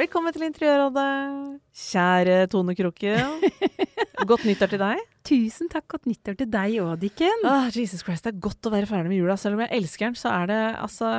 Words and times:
Velkommen 0.00 0.32
til 0.32 0.46
Interiørrådet, 0.46 1.60
kjære 1.76 2.36
Tone 2.48 2.72
Kroken. 2.78 3.42
Godt 4.30 4.46
nyttår 4.48 4.70
til 4.72 4.80
deg. 4.80 5.00
Tusen 5.28 5.68
takk, 5.72 5.84
godt 5.92 6.06
nyttår 6.08 6.36
til 6.40 6.48
deg 6.48 6.74
òg, 6.80 6.94
Dikken. 7.02 7.42
Ah, 7.48 7.66
Jesus 7.72 8.00
Christ, 8.04 8.24
det 8.24 8.32
er 8.34 8.38
godt 8.42 8.68
å 8.68 8.72
være 8.72 8.88
ferdig 8.88 9.10
med 9.12 9.18
jula. 9.18 9.36
Selv 9.40 9.56
om 9.58 9.62
jeg 9.64 9.72
elsker 9.76 10.06
den, 10.08 10.16
så 10.16 10.32
er 10.32 10.48
det 10.48 10.58
altså 10.80 11.10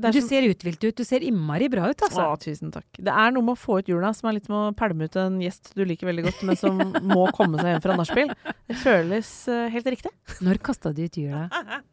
det 0.00 0.08
er 0.10 0.16
Du 0.16 0.20
som- 0.20 0.28
ser 0.28 0.48
uthvilt 0.48 0.84
ut. 0.84 0.96
Du 0.96 1.04
ser 1.04 1.24
innmari 1.24 1.68
bra 1.72 1.88
ut, 1.88 2.04
altså. 2.06 2.26
Å, 2.28 2.38
tusen 2.40 2.72
takk. 2.72 2.86
Det 2.96 3.12
er 3.12 3.32
noe 3.32 3.44
med 3.44 3.56
å 3.56 3.60
få 3.60 3.78
ut 3.80 3.88
jula 3.88 4.12
som 4.16 4.28
er 4.28 4.36
litt 4.38 4.48
med 4.52 4.56
å 4.56 4.76
pælme 4.76 5.08
ut 5.08 5.16
en 5.20 5.40
gjest 5.40 5.72
du 5.76 5.84
liker 5.84 6.08
veldig 6.08 6.24
godt, 6.28 6.42
men 6.48 6.56
som 6.60 6.76
må 7.14 7.28
komme 7.36 7.60
seg 7.60 7.72
hjem 7.74 7.84
fra 7.84 7.96
nachspiel. 8.00 8.34
Det 8.68 8.76
føles 8.84 9.32
eh, 9.48 9.68
helt 9.72 9.92
riktig. 9.96 10.12
Når 10.44 10.60
kasta 10.64 10.92
du 10.96 11.04
ut 11.04 11.20
jula? 11.24 11.48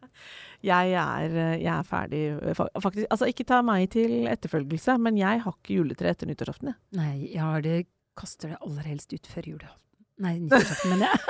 Jeg 0.66 0.94
er, 0.98 1.36
eh, 1.38 1.58
jeg 1.62 1.74
er 1.74 1.84
ferdig, 1.86 2.22
eh, 2.42 2.54
faktisk. 2.82 3.06
Altså, 3.14 3.28
ikke 3.30 3.46
ta 3.46 3.62
meg 3.62 3.90
til 3.94 4.26
etterfølgelse, 4.28 4.98
men 5.00 5.18
jeg 5.20 5.44
har 5.44 5.54
ikke 5.54 5.78
juletre 5.78 6.10
etter 6.10 6.30
nyttårsaften, 6.30 6.72
jeg. 6.74 6.80
Nei, 6.98 7.14
jeg 7.34 7.44
har 7.44 7.62
det 7.62 7.86
Kaster 8.18 8.50
det 8.50 8.58
aller 8.66 8.82
helst 8.90 9.14
ut 9.14 9.28
før 9.30 9.46
julaften. 9.46 9.78
Nei, 10.26 10.40
nyttårsaften, 10.42 10.90
men 10.90 11.04
jeg 11.06 11.20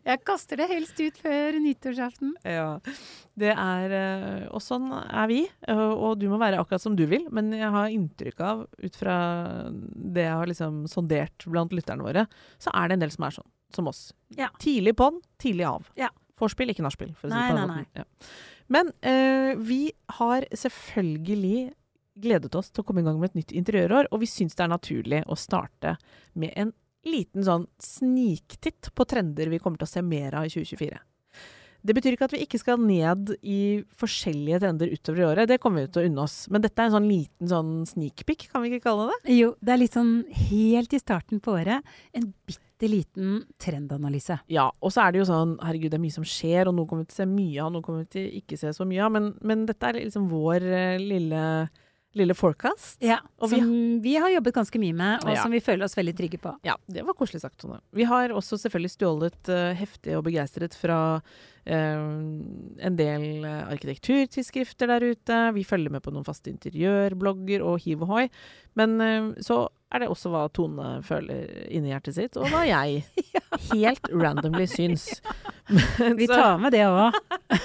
Jeg 0.00 0.22
kaster 0.26 0.58
det 0.58 0.66
helst 0.70 0.98
ut 0.98 1.18
før 1.20 1.58
nyttårsaften. 1.62 2.32
Ja. 2.42 2.80
Det 3.38 3.52
er 3.52 3.94
eh, 3.94 4.46
Og 4.50 4.62
sånn 4.64 4.88
er 4.90 5.28
vi. 5.30 5.44
Og 5.70 6.18
du 6.18 6.26
må 6.32 6.40
være 6.40 6.58
akkurat 6.58 6.82
som 6.82 6.96
du 6.98 7.04
vil. 7.10 7.28
Men 7.30 7.52
jeg 7.54 7.70
har 7.70 7.92
inntrykk 7.94 8.42
av, 8.42 8.64
ut 8.66 8.98
fra 8.98 9.14
det 9.70 10.24
jeg 10.26 10.38
har 10.40 10.50
liksom 10.50 10.86
sondert 10.90 11.46
blant 11.46 11.74
lytterne 11.76 12.02
våre, 12.02 12.26
så 12.58 12.74
er 12.74 12.88
det 12.90 12.98
en 12.98 13.04
del 13.04 13.14
som 13.14 13.28
er 13.28 13.36
sånn. 13.38 13.50
Som 13.76 13.86
oss. 13.92 14.02
Ja. 14.34 14.48
Tidlig 14.58 14.96
på'n, 14.98 15.20
tidlig 15.38 15.68
av. 15.70 15.86
Ja. 16.00 16.10
Vorspiel, 16.40 16.72
ikke 16.72 16.84
nachspiel. 16.86 17.12
For 17.18 17.28
å 17.28 17.32
si 17.32 17.36
Nei, 17.36 17.44
det 17.48 17.54
på 17.54 17.60
den 17.60 17.74
nei. 17.74 17.84
Ja. 17.98 18.06
Men 18.70 18.92
eh, 19.02 19.52
vi 19.58 19.82
har 20.18 20.46
selvfølgelig 20.54 21.70
gledet 22.20 22.54
oss 22.58 22.70
til 22.70 22.82
å 22.82 22.86
komme 22.86 23.02
i 23.02 23.06
gang 23.06 23.18
med 23.20 23.32
et 23.32 23.40
nytt 23.40 23.54
interiørår, 23.56 24.10
og 24.10 24.22
vi 24.22 24.28
syns 24.30 24.56
det 24.58 24.66
er 24.66 24.72
naturlig 24.72 25.22
å 25.30 25.38
starte 25.38 25.96
med 26.38 26.54
en 26.60 26.72
liten 27.06 27.44
sånn 27.46 27.64
sniktitt 27.80 28.90
på 28.94 29.06
trender 29.08 29.48
vi 29.52 29.60
kommer 29.62 29.80
til 29.80 29.88
å 29.88 29.94
se 29.94 30.02
mer 30.04 30.36
av 30.36 30.48
i 30.48 30.52
2024. 30.52 31.00
Det 31.86 31.96
betyr 31.96 32.16
ikke 32.16 32.26
at 32.28 32.34
vi 32.34 32.42
ikke 32.44 32.60
skal 32.60 32.80
ned 32.82 33.34
i 33.40 33.60
forskjellige 34.00 34.60
trender 34.64 34.92
utover 34.92 35.22
i 35.22 35.26
året, 35.30 35.50
det 35.50 35.60
kommer 35.62 35.84
vi 35.84 35.92
til 35.92 36.02
å 36.02 36.10
unne 36.10 36.24
oss. 36.26 36.36
Men 36.52 36.64
dette 36.64 36.82
er 36.82 36.90
en 36.90 36.96
sånn 36.98 37.08
liten 37.08 37.50
sånn 37.50 37.70
sneak 37.88 38.24
peek, 38.28 38.48
kan 38.52 38.64
vi 38.64 38.72
ikke 38.72 38.88
kalle 38.90 39.08
det? 39.12 39.36
Jo, 39.38 39.54
det 39.64 39.74
er 39.74 39.80
litt 39.80 39.96
sånn 39.96 40.12
helt 40.50 40.96
i 40.96 41.00
starten 41.00 41.40
på 41.42 41.56
året. 41.56 41.86
En 42.16 42.30
bitte 42.48 42.90
liten 42.90 43.42
trendanalyse. 43.60 44.40
Ja, 44.52 44.68
og 44.80 44.92
så 44.92 45.04
er 45.04 45.12
det 45.12 45.22
jo 45.22 45.28
sånn, 45.28 45.56
herregud, 45.64 45.92
det 45.92 46.00
er 46.00 46.04
mye 46.04 46.18
som 46.18 46.26
skjer, 46.28 46.68
og 46.68 46.76
noe 46.76 46.88
kommer 46.90 47.06
vi 47.06 47.12
til 47.12 47.18
å 47.18 47.22
se 47.22 47.30
mye 47.32 47.64
av, 47.64 47.72
noe 47.74 47.86
kommer 47.86 48.04
vi 48.04 48.12
til 48.14 48.26
å 48.28 48.34
ikke 48.40 48.60
se 48.60 48.74
så 48.76 48.88
mye 48.88 49.04
av, 49.06 49.14
men, 49.16 49.30
men 49.46 49.64
dette 49.68 49.88
er 49.88 50.02
liksom 50.02 50.28
vår 50.32 50.66
eh, 50.68 51.00
lille, 51.00 51.44
lille 52.18 52.34
forecast. 52.34 52.98
Ja, 53.04 53.20
Og 53.38 53.52
som 53.52 54.00
vi 54.02 54.16
har 54.18 54.30
jobbet 54.32 54.54
ganske 54.54 54.80
mye 54.82 54.94
med, 54.96 55.24
og 55.24 55.30
Ja. 55.34 55.42
som 55.42 55.52
vi 55.52 55.60
føler 55.60 55.84
oss 55.84 55.94
veldig 55.94 56.16
trygge 56.16 56.40
på. 56.42 56.56
Ja, 56.66 56.74
det 56.88 57.04
var 57.06 57.14
koselig 57.14 57.40
sagt, 57.40 57.58
Tone. 57.58 57.80
Vi 57.92 58.04
har 58.04 58.30
også 58.34 58.58
selvfølgelig 58.58 58.90
stjålet 58.96 59.48
uh, 59.48 59.74
heftig 59.78 60.16
og 60.18 60.24
begeistret 60.24 60.74
fra 60.74 61.22
uh, 61.22 61.70
en 61.70 62.96
del 62.96 63.44
eh, 63.44 63.68
arkitekturtidsskrifter 63.70 64.90
der 64.90 65.12
ute. 65.12 65.52
Vi 65.54 65.64
følger 65.64 65.90
med 65.90 66.02
på 66.02 66.10
noen 66.10 66.26
faste 66.26 66.50
interiørblogger 66.50 67.62
og 67.62 67.78
hiv 67.84 68.02
og 68.02 68.08
hoi. 68.08 68.28
Men 68.74 69.00
uh, 69.00 69.32
så 69.40 69.68
er 69.90 70.02
det 70.02 70.10
også 70.10 70.30
hva 70.32 70.44
Tone 70.54 70.90
føler 71.06 71.66
inni 71.70 71.90
hjertet 71.90 72.16
sitt, 72.16 72.38
og 72.38 72.50
hva 72.52 72.62
jeg 72.68 73.02
helt 73.72 74.10
randomly 74.14 74.66
syns. 74.70 75.08
Men 76.00 76.18
Vi 76.18 76.28
tar 76.30 76.60
med 76.62 76.74
det 76.74 76.86
òg. 76.86 77.16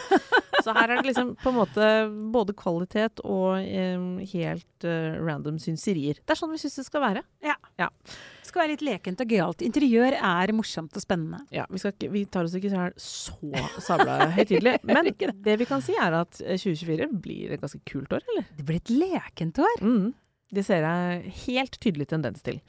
så 0.65 0.73
her 0.73 0.89
er 0.89 0.99
det 0.99 1.11
liksom 1.11 1.35
på 1.41 1.51
en 1.51 1.57
måte 1.59 1.89
både 2.33 2.55
kvalitet 2.57 3.21
og 3.23 3.59
um, 3.61 4.07
helt 4.21 4.87
uh, 4.87 5.17
random 5.21 5.59
synserier. 5.61 6.17
Det 6.21 6.33
er 6.33 6.39
sånn 6.39 6.53
vi 6.53 6.61
syns 6.61 6.79
det 6.81 6.87
skal 6.87 7.03
være. 7.03 7.25
Ja. 7.45 7.57
Det 7.77 8.49
skal 8.49 8.63
være 8.63 8.73
litt 8.73 8.85
lekent 8.85 9.21
og 9.21 9.31
gøyalt. 9.35 9.63
Interiør 9.65 10.17
er 10.17 10.53
morsomt 10.57 10.97
og 10.97 11.03
spennende. 11.03 11.43
Ja, 11.53 11.67
vi, 11.69 11.81
ikke, 11.81 12.09
vi 12.13 12.25
tar 12.29 12.47
oss 12.47 12.57
ikke 12.57 12.71
så, 13.01 13.49
sabla 13.83 14.31
høytidelig. 14.35 14.77
Men 14.87 15.11
det 15.45 15.57
vi 15.61 15.69
kan 15.69 15.83
si, 15.85 15.97
er 16.01 16.21
at 16.23 16.41
eh, 16.41 16.57
2024 16.57 17.09
blir 17.21 17.55
et 17.55 17.61
ganske 17.61 17.81
kult 17.89 18.13
år, 18.15 18.25
eller? 18.33 18.47
Det 18.57 18.65
blir 18.65 18.81
et 18.81 18.93
lekent 18.93 19.61
år. 19.65 19.81
Mm, 19.85 20.13
det 20.53 20.63
ser 20.67 20.85
jeg 20.85 21.33
helt 21.47 21.79
tydelig 21.81 22.07
tendens 22.11 22.41
til. 22.45 22.61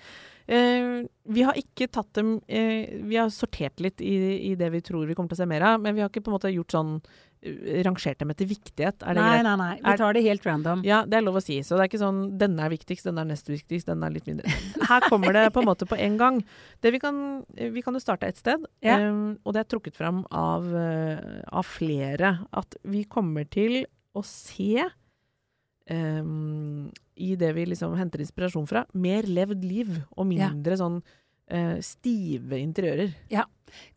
Eh, 0.49 1.03
vi 1.35 1.43
har 1.43 1.57
ikke 1.59 1.89
tatt 1.91 2.13
dem 2.15 2.37
eh, 2.47 3.01
Vi 3.03 3.17
har 3.19 3.33
sortert 3.35 3.81
litt 3.83 3.99
i, 4.01 4.13
i 4.47 4.55
det 4.55 4.69
vi 4.71 4.79
tror 4.81 5.03
vi 5.09 5.15
kommer 5.19 5.33
til 5.33 5.41
å 5.41 5.43
se 5.43 5.47
mer 5.51 5.65
av, 5.73 5.81
men 5.83 5.97
vi 5.97 6.05
har 6.05 6.09
ikke 6.13 6.23
på 6.23 6.31
en 6.31 6.37
måte 6.37 6.53
gjort 6.55 6.71
sånn 6.71 6.93
eh, 7.43 7.81
Rangert 7.83 8.21
dem 8.23 8.31
etter 8.31 8.47
viktighet. 8.47 9.01
Det 9.03 9.17
Nei, 9.19 9.25
greit? 9.27 9.43
nei, 9.43 9.57
nei. 9.59 9.73
Vi 9.83 9.97
tar 9.99 10.15
det 10.15 10.23
helt 10.23 10.47
random. 10.47 10.85
Ja, 10.87 11.01
det 11.03 11.19
er 11.19 11.25
lov 11.27 11.41
å 11.41 11.43
si. 11.43 11.57
Så 11.67 11.75
det 11.75 11.83
er 11.85 11.91
ikke 11.91 11.99
sånn 12.05 12.21
denne 12.39 12.63
er 12.63 12.71
viktigst, 12.77 13.09
denne 13.11 13.25
er 13.27 13.31
nest 13.33 13.51
viktigst, 13.51 13.91
denne 13.91 14.07
er 14.07 14.15
litt 14.15 14.29
mindre. 14.31 14.55
Her 14.93 15.09
kommer 15.11 15.35
det 15.35 15.49
på 15.57 15.65
en 15.65 15.69
måte 15.73 15.89
på 15.91 15.99
en 15.99 16.15
gang. 16.23 16.39
Det 16.81 16.93
vi, 16.95 17.01
kan, 17.03 17.19
vi 17.59 17.83
kan 17.83 17.99
jo 17.99 18.05
starte 18.07 18.31
et 18.31 18.39
sted, 18.39 18.69
Ja. 18.87 19.01
em, 19.03 19.35
og 19.43 19.57
det 19.59 19.65
er 19.65 19.71
trukket 19.75 19.99
fram 19.99 20.23
av, 20.31 20.71
eh, 20.79 21.43
av 21.51 21.67
flere. 21.67 22.37
At 22.55 22.79
vi 22.87 23.03
kommer 23.11 23.51
til 23.51 23.83
å 24.17 24.23
se 24.25 24.87
em, 25.91 26.87
i 27.16 27.34
det 27.37 27.53
vi 27.56 27.65
liksom 27.66 27.94
henter 27.97 28.21
inspirasjon 28.21 28.66
fra, 28.69 28.84
mer 28.94 29.22
levd 29.22 29.65
liv 29.65 29.88
og 30.16 30.32
Ja. 30.32 30.50
mindre 30.50 30.77
sånn 30.77 31.03
uh, 31.53 31.77
stive 31.81 32.59
interiører. 32.60 33.15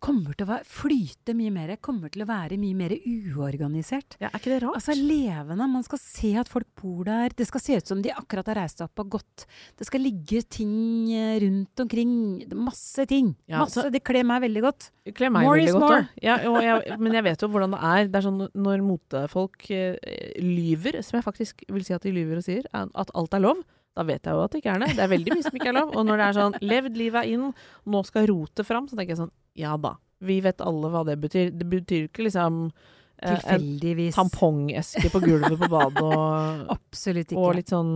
Kommer 0.04 0.36
til 0.38 0.50
å 0.50 0.58
flyte 0.68 1.36
mye 1.38 1.52
mer. 1.54 1.74
Kommer 1.84 2.12
til 2.14 2.24
å 2.24 2.28
være 2.30 2.58
mye 2.62 2.78
mer 2.78 2.94
uorganisert. 2.98 4.18
Ja, 4.22 4.30
er 4.32 4.40
ikke 4.40 4.52
det 4.54 4.60
rart? 4.64 4.78
Altså 4.80 4.96
levende. 4.98 5.68
Man 5.72 5.86
skal 5.86 6.02
se 6.02 6.32
at 6.42 6.50
folk 6.52 6.68
bor 6.80 7.04
der. 7.08 7.34
Det 7.38 7.48
skal 7.50 7.64
se 7.64 7.78
ut 7.80 7.92
som 7.92 8.02
de 8.04 8.14
akkurat 8.14 8.50
har 8.52 8.60
reist 8.62 8.82
opp 8.86 9.04
og 9.04 9.12
gått. 9.18 9.46
Det 9.80 9.88
skal 9.88 10.04
ligge 10.06 10.42
ting 10.52 10.74
eh, 11.14 11.38
rundt 11.46 11.84
omkring. 11.86 12.14
Masse 12.56 13.06
ting. 13.10 13.34
Ja, 13.48 13.60
Masse. 13.64 13.82
så- 13.82 13.92
Det 13.92 14.04
kler 14.04 14.24
meg 14.24 14.42
veldig 14.42 14.62
godt. 14.66 14.92
Kler 15.16 15.30
meg 15.34 15.44
More 15.44 15.58
veldig 15.58 15.68
is 15.70 15.74
godt 15.74 15.90
more. 15.90 16.10
Ja, 16.22 16.36
og 16.50 16.62
jeg, 16.62 17.00
men 17.00 17.14
jeg 17.14 17.24
vet 17.24 17.42
jo 17.42 17.48
hvordan 17.50 17.72
det 17.72 17.82
er. 17.82 18.08
Det 18.08 18.16
er 18.16 18.28
sånn 18.30 18.50
når 18.54 18.84
motefolk 18.86 19.70
uh, 19.72 19.96
lyver, 20.40 21.02
som 21.04 21.18
jeg 21.20 21.26
faktisk 21.26 21.64
vil 21.70 21.84
si 21.86 21.94
at 21.94 22.06
de 22.06 22.12
lyver 22.14 22.38
og 22.38 22.46
sier, 22.46 22.64
er 22.74 22.90
at 22.94 23.12
alt 23.16 23.34
er 23.34 23.40
lov. 23.44 23.64
Da 23.98 24.04
vet 24.08 24.24
jeg 24.24 24.32
jo 24.38 24.44
at 24.46 24.52
det 24.54 24.62
ikke 24.62 24.74
er 24.76 24.80
det. 24.84 24.90
Det 24.96 25.04
er 25.04 25.12
veldig 25.12 25.34
mye 25.36 25.44
som 25.44 25.58
ikke 25.58 25.72
er 25.74 25.78
lov. 25.80 25.90
Og 25.98 26.06
når 26.08 26.22
det 26.22 26.26
er 26.28 26.38
sånn 26.38 26.58
levd 26.62 26.96
livet 27.00 27.20
er 27.26 27.32
inn, 27.34 27.48
nå 27.90 28.02
skal 28.08 28.28
rotet 28.30 28.68
fram, 28.68 28.88
så 28.88 28.96
tenker 28.96 29.16
jeg 29.16 29.24
sånn 29.26 29.34
ja 29.60 29.76
da. 29.82 29.98
Vi 30.20 30.40
vet 30.44 30.64
alle 30.64 30.92
hva 30.92 31.06
det 31.08 31.20
betyr. 31.22 31.52
Det 31.56 31.68
betyr 31.70 32.08
ikke 32.10 32.26
liksom 32.26 32.66
eh, 32.70 33.30
en 33.30 33.38
Tilfeldigvis. 33.38 34.18
tampongeske 34.18 35.12
på 35.14 35.22
gulvet 35.24 35.56
på 35.62 35.70
badet 35.72 36.04
og 36.04 36.74
og 37.40 37.50
litt 37.56 37.72
sånn 37.72 37.94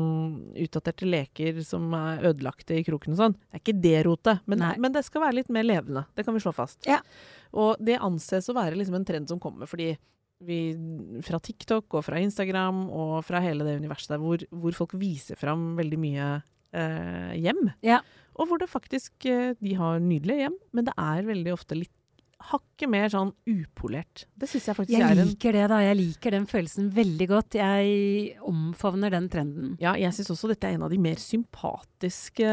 utdaterte 0.63 1.09
leker 1.09 1.59
som 1.67 1.91
er 1.97 2.29
ødelagte 2.31 2.77
i 2.79 2.85
kroken 2.87 3.15
og 3.15 3.21
sånn. 3.25 3.35
Det 3.35 3.59
er 3.59 3.63
ikke 3.65 3.77
det 3.83 3.97
rotet, 4.07 4.47
men, 4.47 4.63
men 4.79 4.95
det 4.95 5.03
skal 5.07 5.25
være 5.25 5.41
litt 5.41 5.51
mer 5.53 5.67
levende. 5.67 6.05
Det 6.15 6.25
kan 6.27 6.35
vi 6.35 6.43
slå 6.43 6.55
fast. 6.55 6.83
Ja. 6.87 7.01
Og 7.53 7.75
det 7.83 7.99
anses 8.01 8.49
å 8.49 8.57
være 8.57 8.79
liksom 8.79 8.97
en 8.99 9.07
trend 9.07 9.31
som 9.31 9.41
kommer, 9.43 9.69
fordi 9.69 9.91
vi, 10.43 10.59
fra 11.23 11.39
TikTok 11.39 11.93
og 11.97 12.05
fra 12.07 12.19
Instagram 12.19 12.87
og 12.91 13.19
fra 13.27 13.41
hele 13.43 13.65
det 13.67 13.77
universet 13.79 14.15
der 14.15 14.23
hvor, 14.23 14.43
hvor 14.51 14.75
folk 14.75 14.95
viser 14.99 15.39
fram 15.39 15.73
veldig 15.79 15.99
mye 16.01 16.31
eh, 16.73 17.33
hjem. 17.39 17.65
Ja. 17.85 18.01
Og 18.33 18.49
hvor 18.49 18.61
det 18.61 18.69
faktisk 18.71 19.27
eh, 19.29 19.53
De 19.61 19.75
har 19.77 20.01
nydelige 20.01 20.47
hjem, 20.47 20.55
men 20.73 20.87
det 20.89 20.95
er 20.97 21.27
veldig 21.27 21.53
ofte 21.53 21.77
litt 21.77 21.93
hakket 22.43 22.89
mer 22.91 23.11
sånn 23.11 23.31
upolert. 23.47 24.25
Det 24.35 24.49
syns 24.51 24.65
jeg 24.67 24.77
faktisk 24.77 24.93
Jeg 24.97 25.05
er 25.05 25.21
en 25.21 25.29
liker 25.29 25.55
det, 25.55 25.63
da. 25.71 25.77
Jeg 25.83 25.95
liker 25.99 26.35
den 26.35 26.47
følelsen 26.49 26.89
veldig 26.95 27.27
godt. 27.31 27.55
Jeg 27.55 28.33
omfavner 28.49 29.13
den 29.13 29.29
trenden. 29.31 29.69
Ja, 29.79 29.93
jeg 29.99 30.11
syns 30.17 30.33
også 30.33 30.49
dette 30.51 30.67
er 30.67 30.75
en 30.75 30.83
av 30.83 30.91
de 30.91 30.99
mer 31.01 31.21
sympatiske 31.23 32.49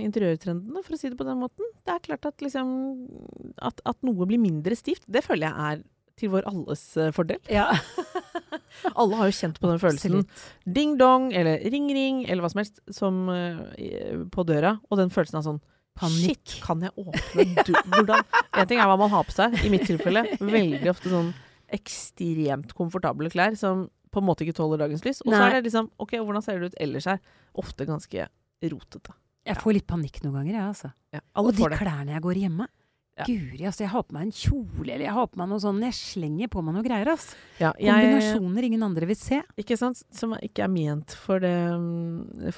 interiørtrendene, 0.00 0.80
for 0.86 0.96
å 0.96 1.00
si 1.00 1.12
det 1.12 1.20
på 1.20 1.28
den 1.28 1.42
måten. 1.42 1.68
Det 1.84 1.96
er 1.98 2.06
klart 2.08 2.30
at 2.30 2.44
liksom 2.44 2.72
At, 3.62 3.80
at 3.84 4.00
noe 4.06 4.26
blir 4.28 4.40
mindre 4.40 4.76
stivt, 4.78 5.04
det 5.08 5.24
føler 5.26 5.50
jeg 5.50 5.68
er 5.68 5.84
til 6.16 6.32
vår 6.32 6.46
alles 6.48 6.82
eh, 6.96 7.12
fordel. 7.14 7.40
Ja, 7.52 7.70
Alle 8.94 9.16
har 9.18 9.30
jo 9.30 9.36
kjent 9.36 9.58
på 9.60 9.68
den 9.70 9.80
følelsen. 9.80 10.26
Ding 10.68 10.96
dong, 11.00 11.30
eller 11.36 11.62
ring 11.72 11.88
ring, 11.96 12.24
eller 12.28 12.44
hva 12.44 12.50
som 12.52 12.60
helst, 12.60 12.82
som 12.92 13.24
uh, 13.32 13.62
på 14.32 14.44
døra. 14.48 14.76
Og 14.90 15.00
den 15.00 15.12
følelsen 15.12 15.40
av 15.40 15.46
sånn 15.48 15.62
Panikk. 15.96 16.42
Shit, 16.44 16.58
kan 16.60 16.82
jeg 16.84 16.92
åpne 17.00 17.62
du 17.64 17.70
Hvordan 17.72 18.24
En 18.52 18.66
ting 18.68 18.82
er 18.82 18.88
hva 18.90 18.98
man 19.00 19.08
har 19.14 19.22
på 19.24 19.32
seg, 19.32 19.54
i 19.64 19.70
mitt 19.72 19.86
tilfelle. 19.88 20.26
Veldig 20.42 20.90
ofte 20.92 21.08
sånn 21.08 21.30
ekstremt 21.72 22.74
komfortable 22.76 23.30
klær 23.32 23.56
som 23.58 23.86
på 24.12 24.20
en 24.20 24.26
måte 24.28 24.44
ikke 24.44 24.58
tåler 24.58 24.80
dagens 24.80 25.06
lys. 25.06 25.22
Og 25.24 25.32
så 25.32 25.40
er 25.46 25.56
det 25.56 25.70
liksom 25.70 25.88
OK, 26.00 26.18
hvordan 26.20 26.44
ser 26.44 26.60
det 26.60 26.70
ut 26.72 26.76
ellers 26.84 27.08
her? 27.08 27.22
Ofte 27.58 27.88
ganske 27.88 28.28
rotete. 28.68 29.16
Jeg 29.46 29.60
får 29.62 29.76
litt 29.78 29.86
panikk 29.88 30.20
noen 30.24 30.40
ganger, 30.40 30.52
jeg, 30.52 30.66
altså. 30.68 30.92
Ja, 31.14 31.22
Og 31.40 31.52
de 31.56 31.68
klærne 31.78 32.16
jeg 32.16 32.24
går 32.24 32.40
hjemme. 32.44 32.68
Ja. 33.16 33.24
Guri, 33.24 33.62
altså. 33.64 33.86
Jeg 33.86 33.92
har 33.94 34.02
på 34.04 34.12
meg 34.12 34.26
en 34.26 34.34
kjole, 34.36 34.90
eller 34.90 35.06
jeg 35.06 35.14
har 35.16 35.28
på 35.32 35.40
meg 35.40 35.48
noe 35.48 35.62
sånn 35.62 35.78
Jeg 35.86 35.96
slenger 35.96 36.50
på 36.52 36.60
meg 36.64 36.76
noe 36.76 36.84
greier, 36.84 37.08
ass. 37.14 37.30
Ja, 37.56 37.70
jeg, 37.80 37.88
Kombinasjoner 37.88 38.66
ingen 38.68 38.84
andre 38.84 39.08
vil 39.08 39.16
se. 39.16 39.38
ikke 39.56 39.78
sant? 39.80 40.02
Som 40.12 40.34
ikke 40.36 40.66
er 40.66 40.72
ment 40.72 41.14
for, 41.24 41.40
det, 41.40 41.54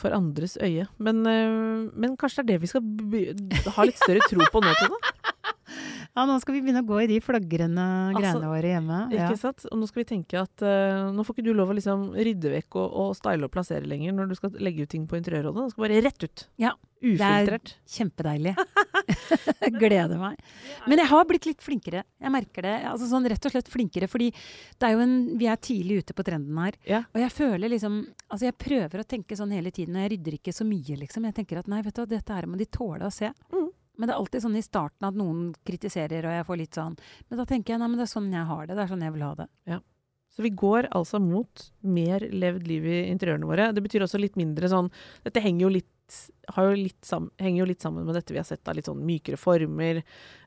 for 0.01 0.17
andres 0.17 0.57
øye. 0.59 0.89
Men, 0.99 1.23
øh, 1.31 1.87
men 1.95 2.17
kanskje 2.19 2.43
det 2.43 2.57
er 2.57 2.59
det 2.59 2.63
vi 2.67 2.73
skal 2.73 3.73
ha 3.77 3.87
litt 3.87 4.03
større 4.03 4.27
tro 4.27 4.51
på 4.51 4.65
nå, 4.65 4.75
Tone? 4.83 5.28
Ja, 6.19 6.25
nå 6.27 6.35
skal 6.43 6.57
vi 6.57 6.65
begynne 6.65 6.83
å 6.83 6.89
gå 6.89 6.97
i 7.05 7.09
de 7.13 7.21
flagrende 7.23 7.83
Altså, 8.11 8.19
greiene 8.19 8.51
våre 8.51 8.73
hjemme. 8.73 8.97
Ja. 9.15 9.29
Ikke 9.29 9.39
sant? 9.39 9.63
Og 9.71 9.79
nå 9.79 9.87
skal 9.87 10.03
vi 10.03 10.09
tenke 10.09 10.41
at 10.41 10.65
uh, 10.67 11.13
nå 11.15 11.23
får 11.23 11.37
ikke 11.37 11.47
du 11.47 11.53
lov 11.55 11.71
å 11.71 11.77
liksom 11.79 12.09
rydde 12.17 12.51
vekk 12.57 12.81
og, 12.81 12.97
og 13.05 13.15
style 13.19 13.47
og 13.47 13.55
plassere 13.55 13.87
lenger 13.87 14.17
når 14.17 14.33
du 14.33 14.39
skal 14.41 14.59
legge 14.59 14.83
ut 14.83 14.91
ting 14.91 15.07
på 15.07 15.21
interiørrådet. 15.21 15.69
Det 15.69 15.77
skal 15.77 15.87
bare 15.87 16.03
rett 16.09 16.27
ut. 16.27 16.45
Ja, 16.59 16.75
Ufiltrert. 16.99 17.77
Kjempedeilig. 17.87 18.57
Gleder 19.79 20.19
meg. 20.19 20.41
Men 20.91 20.99
jeg 20.99 21.11
har 21.13 21.27
blitt 21.29 21.47
litt 21.47 21.63
flinkere. 21.63 22.03
Jeg 22.19 22.35
merker 22.35 22.67
det. 22.67 22.75
Altså 22.91 23.07
sånn 23.11 23.29
rett 23.31 23.47
og 23.47 23.55
slett 23.55 23.71
flinkere, 23.71 24.09
fordi 24.11 24.33
det 24.35 24.89
er 24.89 24.97
jo 24.97 25.05
en, 25.05 25.15
vi 25.39 25.47
er 25.47 25.61
tidlig 25.63 26.03
ute 26.03 26.17
på 26.19 26.27
trenden 26.27 26.59
her. 26.59 26.79
Ja. 26.89 27.05
Og 27.15 27.23
jeg 27.23 27.35
føler 27.35 27.71
liksom 27.71 28.01
Altså 28.29 28.49
jeg 28.49 28.59
prøver 28.61 29.01
å 29.01 29.07
tenke 29.09 29.37
sånn 29.39 29.55
hele 29.55 29.71
tiden, 29.73 29.97
og 29.97 30.05
jeg 30.05 30.13
rydder 30.13 30.35
ikke 30.37 30.53
så 30.53 30.67
mye, 30.69 30.99
liksom. 31.01 31.25
Jeg 31.31 31.37
tenker 31.39 31.63
at 31.63 31.71
nei, 31.71 31.81
vet 31.87 31.97
du 31.97 32.03
hva, 32.03 32.11
dette 32.11 32.35
her 32.35 32.49
må 32.51 32.59
de 32.61 32.67
tåle 32.69 33.07
å 33.09 33.15
se. 33.15 33.31
Mm. 33.55 33.71
Men 33.99 34.09
det 34.09 34.15
er 34.15 34.23
alltid 34.23 34.45
sånn 34.45 34.59
i 34.59 34.65
starten 34.65 35.09
at 35.09 35.19
noen 35.19 35.53
kritiserer, 35.67 36.27
og 36.27 36.37
jeg 36.37 36.47
får 36.49 36.61
litt 36.61 36.79
sånn 36.79 36.97
Men 37.29 37.41
da 37.41 37.47
tenker 37.51 37.75
jeg 37.75 37.83
nei, 37.83 37.89
men 37.91 37.99
det 38.01 38.07
er 38.07 38.13
sånn 38.15 38.33
jeg 38.33 38.49
har 38.49 38.67
det. 38.67 38.77
Det 38.79 38.85
er 38.85 38.93
sånn 38.93 39.07
jeg 39.07 39.15
vil 39.17 39.27
ha 39.27 39.35
det. 39.43 39.49
Så 40.39 40.45
vi 40.45 40.53
går 40.55 40.87
altså 40.95 41.19
mot 41.19 41.65
mer 41.83 42.23
levd 42.31 42.69
liv 42.71 42.85
i 42.87 42.99
interiørene 43.11 43.49
våre. 43.49 43.73
Det 43.75 43.83
betyr 43.83 44.05
også 44.07 44.21
litt 44.23 44.37
mindre 44.39 44.71
sånn 44.71 44.91
Dette 45.25 45.43
henger 45.43 45.67
jo 45.67 45.71
litt, 45.81 46.19
jo 46.55 46.77
litt 46.79 47.01
sammen, 47.09 47.33
henger 47.43 47.65
jo 47.65 47.69
litt 47.73 47.83
sammen 47.83 48.07
med 48.07 48.15
dette 48.15 48.37
vi 48.37 48.39
har 48.39 48.47
sett 48.47 48.71
av 48.71 48.79
litt 48.79 48.87
sånn 48.87 49.03
mykere 49.03 49.41
former, 49.41 49.99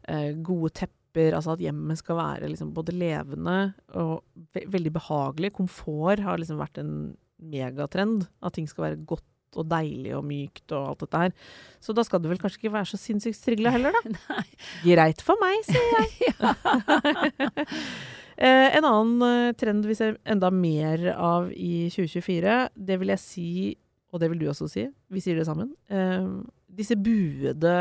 eh, 0.07 0.29
gode 0.39 0.71
tepper, 0.79 1.35
altså 1.35 1.57
at 1.57 1.65
hjemmet 1.65 1.99
skal 1.99 2.21
være 2.21 2.47
liksom 2.53 2.71
både 2.77 2.95
levende 2.95 3.57
og 3.99 4.21
ve 4.55 4.63
veldig 4.71 4.95
behagelig. 4.95 5.51
Komfort 5.59 6.23
har 6.23 6.39
liksom 6.39 6.61
vært 6.61 6.79
en 6.79 6.95
megatrend. 7.41 8.29
At 8.39 8.55
ting 8.55 8.69
skal 8.71 8.87
være 8.87 9.03
godt 9.11 9.27
og 9.59 9.67
deilig 9.71 10.15
og 10.17 10.23
mykt 10.27 10.71
og 10.75 10.93
alt 10.93 11.03
dette 11.05 11.25
her. 11.25 11.35
Så 11.83 11.95
da 11.97 12.05
skal 12.07 12.21
det 12.23 12.31
vel 12.31 12.41
kanskje 12.41 12.61
ikke 12.61 12.75
være 12.77 12.91
så 12.93 12.99
sinnssykt 13.01 13.39
strigla 13.39 13.73
heller, 13.73 13.95
da. 13.97 14.15
Nei. 14.31 14.47
Greit 14.85 15.23
for 15.25 15.39
meg, 15.41 15.61
sier 15.67 15.87
jeg. 15.97 16.11
Eh, 18.41 18.75
en 18.77 18.85
annen 18.87 19.21
eh, 19.21 19.53
trend 19.53 19.85
vi 19.85 19.93
ser 19.93 20.15
enda 20.25 20.49
mer 20.49 21.03
av 21.13 21.51
i 21.53 21.91
2024, 21.93 22.55
det 22.73 22.95
vil 22.97 23.11
jeg 23.13 23.21
si, 23.21 23.49
og 24.09 24.23
det 24.23 24.31
vil 24.31 24.41
du 24.41 24.47
også 24.49 24.65
si, 24.71 24.87
vi 25.13 25.21
sier 25.21 25.37
det 25.37 25.45
sammen, 25.45 25.69
eh, 25.93 26.25
disse 26.71 26.97
buede 26.97 27.75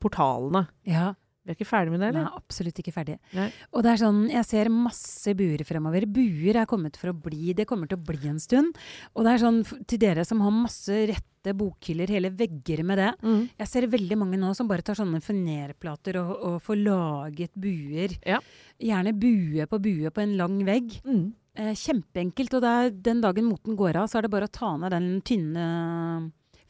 portalene. 0.00 0.64
Ja. 0.88 1.10
Vi 1.44 1.52
er 1.52 1.58
ikke 1.58 1.68
ferdig 1.68 1.92
med 1.92 2.00
det, 2.00 2.08
eller? 2.08 2.24
Nei, 2.24 2.38
absolutt 2.40 2.78
ikke 2.80 2.92
ferdig. 2.94 3.18
Nei. 3.36 3.50
Og 3.76 3.82
det 3.84 3.90
er 3.92 4.00
sånn, 4.00 4.22
jeg 4.32 4.46
ser 4.48 4.70
masse 4.72 5.34
buer 5.36 5.60
fremover. 5.68 6.06
Buer 6.08 6.56
er 6.62 6.66
kommet 6.70 6.96
for 6.96 7.12
å 7.12 7.16
bli. 7.26 7.52
Det 7.52 7.66
kommer 7.68 7.90
til 7.90 7.98
å 8.00 8.04
bli 8.08 8.30
en 8.30 8.40
stund. 8.40 8.78
Og 9.12 9.26
det 9.26 9.34
er 9.34 9.42
sånn, 9.42 9.58
til 9.84 10.00
dere 10.00 10.24
som 10.24 10.40
har 10.40 10.54
masse 10.56 10.96
rette 11.10 11.52
bokhyller, 11.52 12.08
hele 12.08 12.30
vegger 12.32 12.80
med 12.88 12.96
det. 13.02 13.10
Mm. 13.20 13.42
Jeg 13.60 13.68
ser 13.68 13.86
veldig 13.92 14.16
mange 14.22 14.38
nå 14.40 14.54
som 14.56 14.70
bare 14.70 14.80
tar 14.86 14.96
sånne 14.96 15.20
fenerplater 15.20 16.16
og, 16.22 16.30
og 16.48 16.56
får 16.64 16.78
laget 16.80 17.52
buer. 17.60 18.16
Ja. 18.24 18.38
Gjerne 18.80 19.12
bue 19.12 19.66
på 19.68 19.80
bue 19.84 20.12
på 20.16 20.22
en 20.24 20.32
lang 20.40 20.56
vegg. 20.64 20.96
Mm. 21.04 21.26
Eh, 21.60 21.74
kjempeenkelt. 21.76 22.56
Og 22.56 22.64
det 22.64 22.72
er, 22.72 22.88
den 23.10 23.20
dagen 23.20 23.44
moten 23.50 23.76
går 23.76 24.00
av, 24.00 24.08
så 24.08 24.18
er 24.18 24.26
det 24.26 24.32
bare 24.32 24.48
å 24.48 24.54
ta 24.56 24.72
ned 24.80 24.96
den 24.96 25.10
tynne 25.28 25.68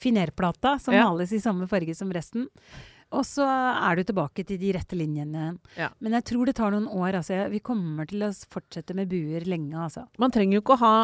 finerplata 0.03 0.79
som 0.83 0.93
Ja. 0.95 1.05
males 1.07 1.33
i 1.33 1.39
samme 1.41 1.69
farge 1.71 1.95
som 1.95 2.11
resten. 2.13 2.49
Og 3.15 3.27
så 3.29 3.47
er 3.47 3.99
du 3.99 4.07
tilbake 4.09 4.45
til 4.47 4.59
de 4.61 4.73
rette 4.77 4.99
linjene. 4.99 5.53
Ja. 5.79 5.91
Men 6.03 6.17
jeg 6.19 6.27
tror 6.33 6.49
det 6.49 6.57
tar 6.59 6.75
noen 6.75 6.89
år. 6.91 7.21
Altså. 7.21 7.45
Vi 7.53 7.63
kommer 7.65 8.09
til 8.11 8.27
å 8.27 8.33
fortsette 8.51 8.97
med 8.99 9.11
buer 9.13 9.47
lenge, 9.49 9.77
altså. 9.87 10.07
Man 10.21 10.35
trenger 10.35 10.59
jo 10.59 10.65
ikke 10.65 10.77
å 10.79 10.83
ha 10.83 10.97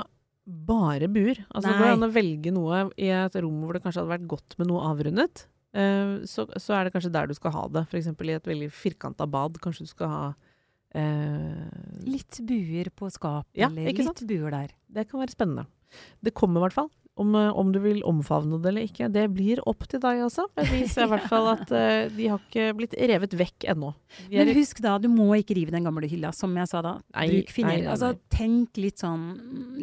bare 0.51 1.09
buer. 1.13 1.39
Altså, 1.51 1.71
det 1.71 1.79
går 1.79 1.95
an 1.95 2.07
å 2.09 2.13
velge 2.13 2.53
noe 2.55 2.85
i 2.99 3.11
et 3.15 3.41
rom 3.43 3.63
hvor 3.63 3.77
det 3.77 3.83
kanskje 3.85 4.03
hadde 4.03 4.15
vært 4.17 4.29
godt 4.31 4.57
med 4.61 4.71
noe 4.71 4.85
avrundet. 4.91 5.47
Uh, 5.71 6.27
så, 6.27 6.49
så 6.59 6.75
er 6.75 6.87
det 6.87 6.95
kanskje 6.97 7.13
der 7.15 7.31
du 7.31 7.37
skal 7.37 7.55
ha 7.55 7.67
det. 7.71 7.85
F.eks. 7.91 8.11
i 8.11 8.35
et 8.35 8.49
veldig 8.51 8.71
firkanta 8.75 9.29
bad. 9.31 9.61
Kanskje 9.63 9.87
du 9.87 9.93
skal 9.93 10.11
ha 10.15 10.23
uh, 10.35 11.67
Litt 12.07 12.41
buer 12.47 12.91
på 12.97 13.11
skap, 13.15 13.47
Ja, 13.59 13.71
eller 13.71 13.93
litt 13.93 14.09
sant? 14.09 14.25
buer 14.27 14.51
der. 14.57 14.75
Det 14.91 15.07
kan 15.11 15.23
være 15.23 15.37
spennende. 15.37 15.69
Det 16.23 16.35
kommer 16.39 16.61
i 16.63 16.67
hvert 16.69 16.79
fall. 16.81 16.91
Om, 17.19 17.35
eh, 17.37 17.51
om 17.59 17.73
du 17.75 17.81
vil 17.83 18.01
omfavne 18.07 18.61
det 18.63 18.71
eller 18.71 18.87
ikke, 18.89 19.09
det 19.13 19.27
blir 19.35 19.61
opp 19.69 19.85
til 19.91 20.01
deg 20.01 20.23
også. 20.25 20.47
Men 20.57 20.69
vi 20.71 20.85
ser 20.89 21.09
i 21.09 21.11
hvert 21.11 21.29
fall 21.29 21.51
at 21.53 21.67
uh, 21.75 22.07
de 22.17 22.29
har 22.31 22.41
ikke 22.41 22.71
blitt 22.79 22.97
revet 23.11 23.37
vekk 23.37 23.67
ennå. 23.75 23.93
Men 24.33 24.53
husk 24.57 24.81
da, 24.85 24.97
du 25.03 25.11
må 25.13 25.29
ikke 25.37 25.59
rive 25.59 25.75
den 25.75 25.85
gamle 25.89 26.09
hylla, 26.09 26.33
som 26.37 26.55
jeg 26.57 26.71
sa 26.71 26.83
da. 26.87 26.97
Nei, 27.17 27.29
Bruk 27.35 27.55
nei, 27.67 27.79
Altså, 27.91 28.15
tenk 28.33 28.81
litt 28.81 29.03
sånn 29.03 29.33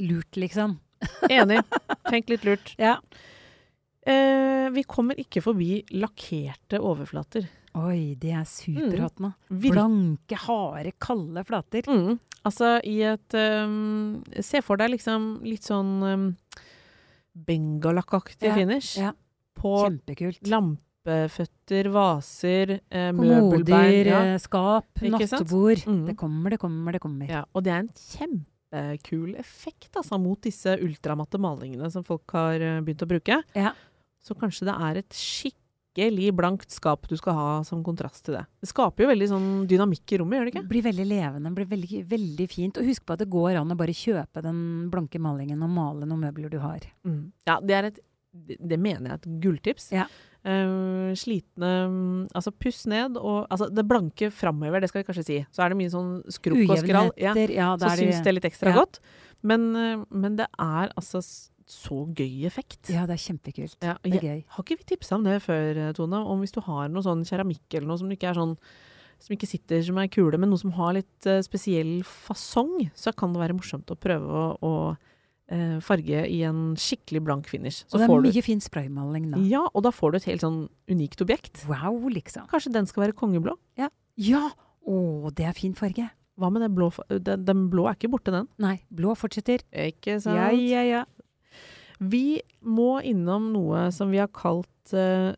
lurt, 0.07 0.39
liksom. 0.39 0.79
Enig. 1.29 1.62
Tenk 2.09 2.31
litt 2.31 2.47
lurt. 2.47 2.71
Ja. 2.81 2.95
Eh, 4.07 4.69
vi 4.74 4.83
kommer 4.88 5.19
ikke 5.19 5.44
forbi 5.44 5.81
lakkerte 6.00 6.79
overflater. 6.81 7.45
Oi, 7.77 8.15
det 8.18 8.31
er 8.33 8.45
superhot 8.50 9.19
nå. 9.21 9.33
Mm. 9.51 9.59
Blanke, 9.68 10.39
harde, 10.47 10.94
kalde 11.03 11.44
flater. 11.45 11.89
Mm. 11.91 12.18
Altså 12.47 12.77
i 12.88 13.01
et 13.03 13.35
um, 13.35 14.21
Se 14.45 14.62
for 14.63 14.79
deg 14.79 14.94
liksom 14.94 15.41
litt 15.44 15.68
sånn 15.68 15.91
um, 16.06 16.27
bengalakkaktig 17.45 18.50
Ja, 18.50 18.56
finish. 18.56 18.98
ja. 18.98 19.13
På 19.57 19.72
Kjempekult. 19.88 20.42
lampeføtter, 20.48 21.89
vaser, 21.94 22.80
eh, 22.92 23.12
møbelbein. 23.12 24.06
Ja. 24.06 24.22
eh, 24.34 24.38
skap, 24.38 24.86
nattbord. 25.01 25.81
Mm. 25.88 26.06
Det 26.07 26.18
kommer, 26.18 26.50
det 26.51 26.60
kommer, 26.60 26.92
det 26.94 27.01
kommer. 27.01 27.30
Ja, 27.30 27.44
og 27.54 27.63
det 27.63 27.74
er 27.74 27.80
en 27.80 27.89
kjempekul 27.95 29.36
effekt 29.39 29.95
altså, 29.95 30.19
mot 30.22 30.39
disse 30.42 30.78
ultramatte 30.84 31.39
malingene 31.39 31.89
som 31.92 32.04
folk 32.04 32.30
har 32.31 32.60
eh, 32.62 32.81
begynt 32.81 33.01
å 33.06 33.10
bruke. 33.10 33.42
Ja. 33.56 33.74
Så 34.22 34.36
kanskje 34.38 34.68
det 34.68 34.75
er 34.75 34.98
et 35.01 35.13
skikkelig 35.97 36.33
blankt 36.38 36.71
skap 36.71 37.07
du 37.09 37.15
skal 37.17 37.33
ha 37.38 37.47
som 37.67 37.83
kontrast 37.83 38.25
til 38.25 38.38
det. 38.38 38.45
Det 38.61 38.69
skaper 38.69 39.03
jo 39.05 39.12
veldig 39.12 39.29
sånn 39.31 39.50
dynamikk 39.69 40.13
i 40.13 40.19
rommet, 40.22 40.38
gjør 40.38 40.45
det 40.45 40.53
ikke? 40.53 40.65
Det 40.65 40.74
blir 40.74 40.86
veldig 40.86 41.07
levende, 41.10 41.53
blir 41.57 41.69
veldig, 41.72 42.03
veldig 42.07 42.48
fint. 42.51 42.77
Og 42.77 42.86
husk 42.91 43.05
på 43.05 43.15
at 43.15 43.24
det 43.24 43.29
går 43.33 43.57
an 43.62 43.74
å 43.74 43.79
bare 43.79 43.95
kjøpe 43.95 44.43
den 44.45 44.60
blanke 44.93 45.19
malingen 45.19 45.63
og 45.65 45.74
male 45.74 46.05
noen 46.05 46.27
møbler 46.27 46.53
du 46.53 46.60
har. 46.62 46.86
Mm. 47.07 47.31
Ja, 47.48 47.60
det 47.62 47.79
er 47.79 47.91
et 47.91 48.03
det 48.38 48.77
mener 48.77 49.07
jeg 49.07 49.13
er 49.15 49.22
et 49.22 49.29
gulltips. 49.41 49.91
Ja. 49.95 50.07
Uh, 50.48 51.12
slitne 51.17 51.69
mm, 51.91 52.19
Altså, 52.38 52.53
puss 52.55 52.86
ned 52.88 53.17
og 53.17 53.50
Altså, 53.51 53.67
det 53.74 53.83
blanke 53.89 54.29
framover, 54.31 54.79
det 54.79 54.91
skal 54.91 55.01
vi 55.01 55.07
kanskje 55.10 55.25
si. 55.25 55.39
Så 55.51 55.63
er 55.63 55.74
det 55.74 55.79
mye 55.79 55.91
sånn 55.91 56.12
skrukk 56.31 56.69
og 56.69 56.83
skrall. 56.83 57.10
Ja, 57.19 57.33
Ja, 57.33 57.72
så 57.81 57.95
syns 57.98 58.22
det 58.22 58.31
er 58.31 58.38
litt 58.38 58.48
ekstra 58.48 58.72
ja. 58.72 58.83
godt. 58.83 59.01
Men, 59.44 59.70
eh, 59.75 60.03
men 60.10 60.36
det 60.39 60.48
er 60.58 60.91
altså 60.98 61.22
så 61.67 62.00
gøy 62.15 62.46
effekt. 62.48 62.88
Ja, 62.89 63.06
det 63.06 63.17
er 63.17 63.24
kjempekult. 63.25 63.75
Ja, 63.84 63.98
Det 64.01 64.15
er 64.15 64.24
gøy. 64.24 64.44
Har 64.56 64.63
ikke 64.63 64.79
vi 64.79 64.96
tipsa 64.96 65.17
om 65.17 65.25
det 65.25 65.41
før, 65.44 65.77
eh, 65.77 65.94
Tone? 65.94 66.24
Om 66.25 66.39
hvis 66.39 66.56
du 66.56 66.62
har 66.62 66.88
noe 66.88 67.03
sånn 67.03 67.25
keramikk 67.27 67.75
eller 67.75 67.88
noe 67.88 68.00
som 68.00 68.10
ikke 68.10 68.29
er 68.29 68.39
sånn 68.39 68.58
som 69.20 69.34
ikke 69.34 69.50
sitter 69.50 69.82
som 69.82 69.98
ei 69.98 70.08
kule, 70.08 70.38
men 70.38 70.51
noe 70.51 70.62
som 70.62 70.72
har 70.77 70.94
litt 70.94 71.25
uh, 71.25 71.41
spesiell 71.41 72.03
fasong, 72.06 72.91
så 72.94 73.10
kan 73.17 73.34
det 73.34 73.41
være 73.41 73.56
morsomt 73.58 73.89
å 73.89 73.98
prøve 73.98 74.29
å, 74.29 74.44
å 74.62 74.72
uh, 74.94 75.79
farge 75.82 76.22
i 76.29 76.44
en 76.46 76.75
skikkelig 76.77 77.24
blank 77.25 77.50
finish. 77.50 77.82
Så 77.88 77.96
Og 77.96 77.98
det 77.98 78.06
er 78.06 78.12
får 78.13 78.22
du 78.22 78.29
mye 78.29 78.46
fin 78.46 78.62
spraymaling 78.62 79.32
da. 79.34 79.41
Ja, 79.50 79.63
og 79.74 79.88
da 79.88 79.94
får 79.96 80.13
du 80.13 80.20
et 80.22 80.29
helt 80.29 80.46
sånn 80.46 80.60
unikt 80.91 81.24
objekt. 81.25 81.65
Wow, 81.65 81.98
liksom. 82.13 82.46
Kanskje 82.51 82.75
den 82.77 82.86
skal 82.89 83.08
være 83.08 83.17
kongeblå? 83.17 83.58
Ja! 83.79 83.89
Å, 84.88 85.34
det 85.36 85.50
er 85.50 85.58
fin 85.58 85.74
farge. 85.77 86.12
Hva 86.38 86.51
med 86.53 86.62
det 86.62 86.70
blå? 86.75 86.91
Den, 87.10 87.46
den 87.48 87.67
blå 87.72 87.88
er 87.89 87.98
ikke 87.98 88.12
borte, 88.13 88.34
den. 88.34 88.48
Nei, 88.62 88.77
blå 88.94 89.15
fortsetter. 89.17 89.63
Ikke 89.74 90.20
sant? 90.22 90.38
Ja, 90.38 90.51
ja, 90.53 90.84
ja. 90.86 91.03
Vi 91.98 92.39
må 92.62 93.00
innom 93.01 93.50
noe 93.56 93.88
som 93.96 94.12
vi 94.13 94.20
har 94.22 94.29
kalt 94.29 94.94
eh, 94.94 95.32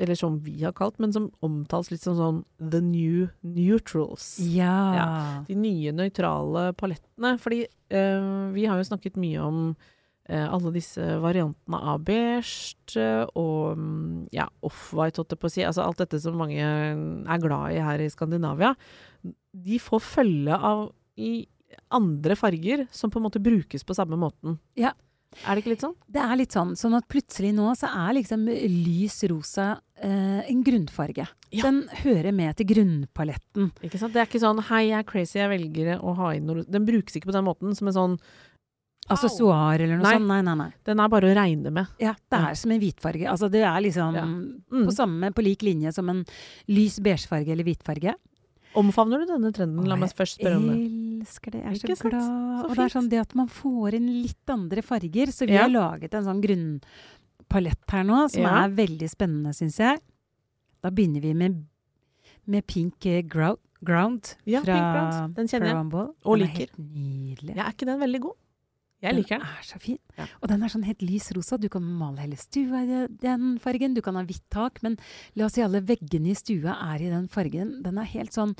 Eller 0.00 0.16
som 0.16 0.38
vi 0.40 0.54
har 0.62 0.72
kalt, 0.72 0.96
men 1.02 1.12
som 1.12 1.26
omtales 1.44 1.90
litt 1.92 2.00
som 2.00 2.16
sånn 2.16 2.38
The 2.56 2.80
New 2.80 3.26
Neutrals. 3.44 4.38
Ja. 4.40 5.42
De 5.48 5.56
nye 5.58 5.92
nøytrale 5.92 6.70
palettene. 6.80 7.34
Fordi 7.42 7.66
eh, 7.68 8.30
vi 8.56 8.64
har 8.64 8.80
jo 8.80 8.88
snakket 8.88 9.20
mye 9.20 9.44
om 9.44 9.66
alle 10.40 10.72
disse 10.74 11.04
variantene 11.22 11.78
av 11.92 12.02
beige 12.06 12.98
eh, 13.00 13.24
og 13.38 13.78
mm, 13.78 14.32
ja, 14.34 14.48
off-white, 14.64 15.20
holdt 15.20 15.34
jeg 15.34 15.42
på 15.42 15.50
å 15.50 15.54
si. 15.54 15.64
Altså 15.68 15.84
alt 15.84 16.02
dette 16.02 16.20
som 16.22 16.38
mange 16.40 16.62
er 16.62 17.42
glad 17.42 17.76
i 17.76 17.82
her 17.84 18.02
i 18.02 18.10
Skandinavia. 18.12 18.74
De 19.52 19.80
får 19.82 20.04
følge 20.04 20.56
av 20.56 20.88
i 21.20 21.34
andre 21.92 22.36
farger 22.36 22.86
som 22.92 23.10
på 23.12 23.20
en 23.20 23.26
måte 23.28 23.42
brukes 23.42 23.84
på 23.84 23.96
samme 23.96 24.18
måten. 24.20 24.58
Ja. 24.78 24.94
Er 25.46 25.56
det 25.56 25.62
ikke 25.62 25.72
litt 25.72 25.84
sånn? 25.84 25.94
Det 26.12 26.20
er 26.20 26.36
litt 26.36 26.54
sånn. 26.54 26.74
Sånn 26.76 26.96
at 26.98 27.06
plutselig 27.10 27.54
nå 27.56 27.70
så 27.78 27.88
er 28.04 28.16
liksom 28.18 28.44
lys 28.50 29.16
rosa 29.30 29.68
eh, 29.96 30.42
en 30.44 30.60
grunnfarge. 30.66 31.24
Ja. 31.52 31.64
Den 31.64 31.82
hører 32.02 32.36
med 32.36 32.58
til 32.58 32.68
grunnpaletten. 32.68 33.70
Ikke 33.84 34.00
sant? 34.00 34.12
Det 34.14 34.22
er 34.22 34.28
ikke 34.28 34.42
sånn 34.42 34.60
'hei, 34.60 34.82
jeg 34.90 34.98
er 34.98 35.08
crazy, 35.08 35.38
jeg 35.40 35.52
velger 35.52 35.92
å 36.00 36.14
ha 36.20 36.32
inn 36.36 36.48
noe 36.48 36.64
Den 36.68 36.84
brukes 36.88 37.16
ikke 37.16 37.32
på 37.32 37.36
den 37.36 37.48
måten 37.48 37.76
som 37.76 37.88
en 37.88 37.96
sånn 37.96 38.18
Aksessoar 39.12 39.80
eller 39.80 39.96
noe 39.98 40.02
Nei. 40.02 40.14
sånt. 40.16 40.26
Nei, 40.26 40.40
nei, 40.42 40.54
nei. 40.54 40.70
Den 40.84 41.00
er 41.00 41.08
bare 41.08 41.30
å 41.30 41.34
regne 41.36 41.70
med. 41.72 41.86
Ja, 42.00 42.12
det 42.30 42.38
Ja. 42.40 42.48
er 42.50 42.54
som 42.54 42.70
en 42.72 42.80
hvitfarge. 42.80 43.26
Altså 43.28 43.50
det 43.50 43.62
er 43.62 43.80
liksom 43.80 44.14
Ja. 44.14 44.24
Mm. 44.24 44.86
på 44.86 44.92
samme, 44.92 45.30
på 45.32 45.42
lik 45.44 45.62
linje 45.62 45.92
som 45.94 46.08
en 46.08 46.24
lys 46.68 46.98
beigefarge 47.00 47.48
eller 47.48 47.64
hvitfarge. 47.64 48.14
Omfavner 48.74 49.18
du 49.20 49.26
denne 49.26 49.52
trenden? 49.52 49.84
La 49.86 49.96
meg 49.96 50.08
jeg 50.08 50.16
først 50.16 50.38
spørre 50.40 50.56
om 50.56 50.66
det. 50.68 51.26
elsker 51.26 51.50
det. 51.52 51.60
Jeg 51.62 51.90
er 51.90 51.94
så 51.94 52.08
glad. 52.10 52.22
Så 52.22 52.70
og 52.70 52.76
det 52.76 52.78
er 52.86 53.00
sånn 53.00 53.08
det 53.10 53.18
at 53.20 53.34
man 53.34 53.46
får 53.48 53.94
inn 53.94 54.22
litt 54.22 54.48
andre 54.48 54.80
farger. 54.82 55.26
Så 55.28 55.46
vi 55.46 55.52
Ja. 55.52 55.62
har 55.62 55.68
laget 55.68 56.14
en 56.14 56.24
sånn 56.24 56.40
grunnpalett 56.42 57.90
her 57.90 58.02
nå, 58.04 58.30
som 58.30 58.44
er 58.46 58.68
veldig 58.70 59.08
spennende, 59.10 59.52
syns 59.54 59.76
jeg. 59.78 60.00
Da 60.82 60.90
begynner 60.90 61.20
vi 61.20 61.34
med, 61.34 61.64
med 62.46 62.66
pink 62.66 63.04
eh, 63.06 63.22
ground, 63.22 63.58
ground 63.84 64.34
Ja, 64.46 64.60
fra 64.62 64.72
Pink 64.74 64.94
Ground. 64.96 65.34
Den 65.36 65.46
kjenner 65.48 65.66
jeg. 65.66 65.92
Og 66.24 66.34
er 66.34 66.46
liker. 66.46 66.58
helt 66.58 66.78
nydelig. 66.78 67.56
Ja, 67.56 67.64
er 67.66 67.72
ikke 67.72 67.86
den 67.86 68.00
veldig 68.00 68.20
god? 68.20 68.34
Jeg 69.02 69.16
liker 69.16 69.40
den. 69.40 69.46
Den 69.46 69.58
er 69.58 69.66
så 69.66 69.78
fin. 69.82 69.98
Ja. 70.18 70.26
Og 70.40 70.50
den 70.52 70.62
er 70.62 70.70
sånn 70.70 70.84
helt 70.86 71.02
lys 71.02 71.28
rosa. 71.34 71.58
Du 71.58 71.68
kan 71.72 71.82
male 71.82 72.22
hele 72.22 72.38
stua 72.38 72.82
i 72.84 73.00
den 73.22 73.56
fargen. 73.62 73.96
Du 73.96 74.02
kan 74.04 74.18
ha 74.18 74.22
hvitt 74.26 74.44
tak, 74.54 74.78
men 74.84 74.96
la 75.38 75.48
oss 75.48 75.56
si 75.56 75.64
alle 75.64 75.82
veggene 75.88 76.30
i 76.30 76.36
stua 76.38 76.76
er 76.92 77.02
i 77.02 77.10
den 77.10 77.26
fargen. 77.32 77.74
Den 77.84 77.98
er 77.98 78.08
helt 78.12 78.36
sånn 78.36 78.54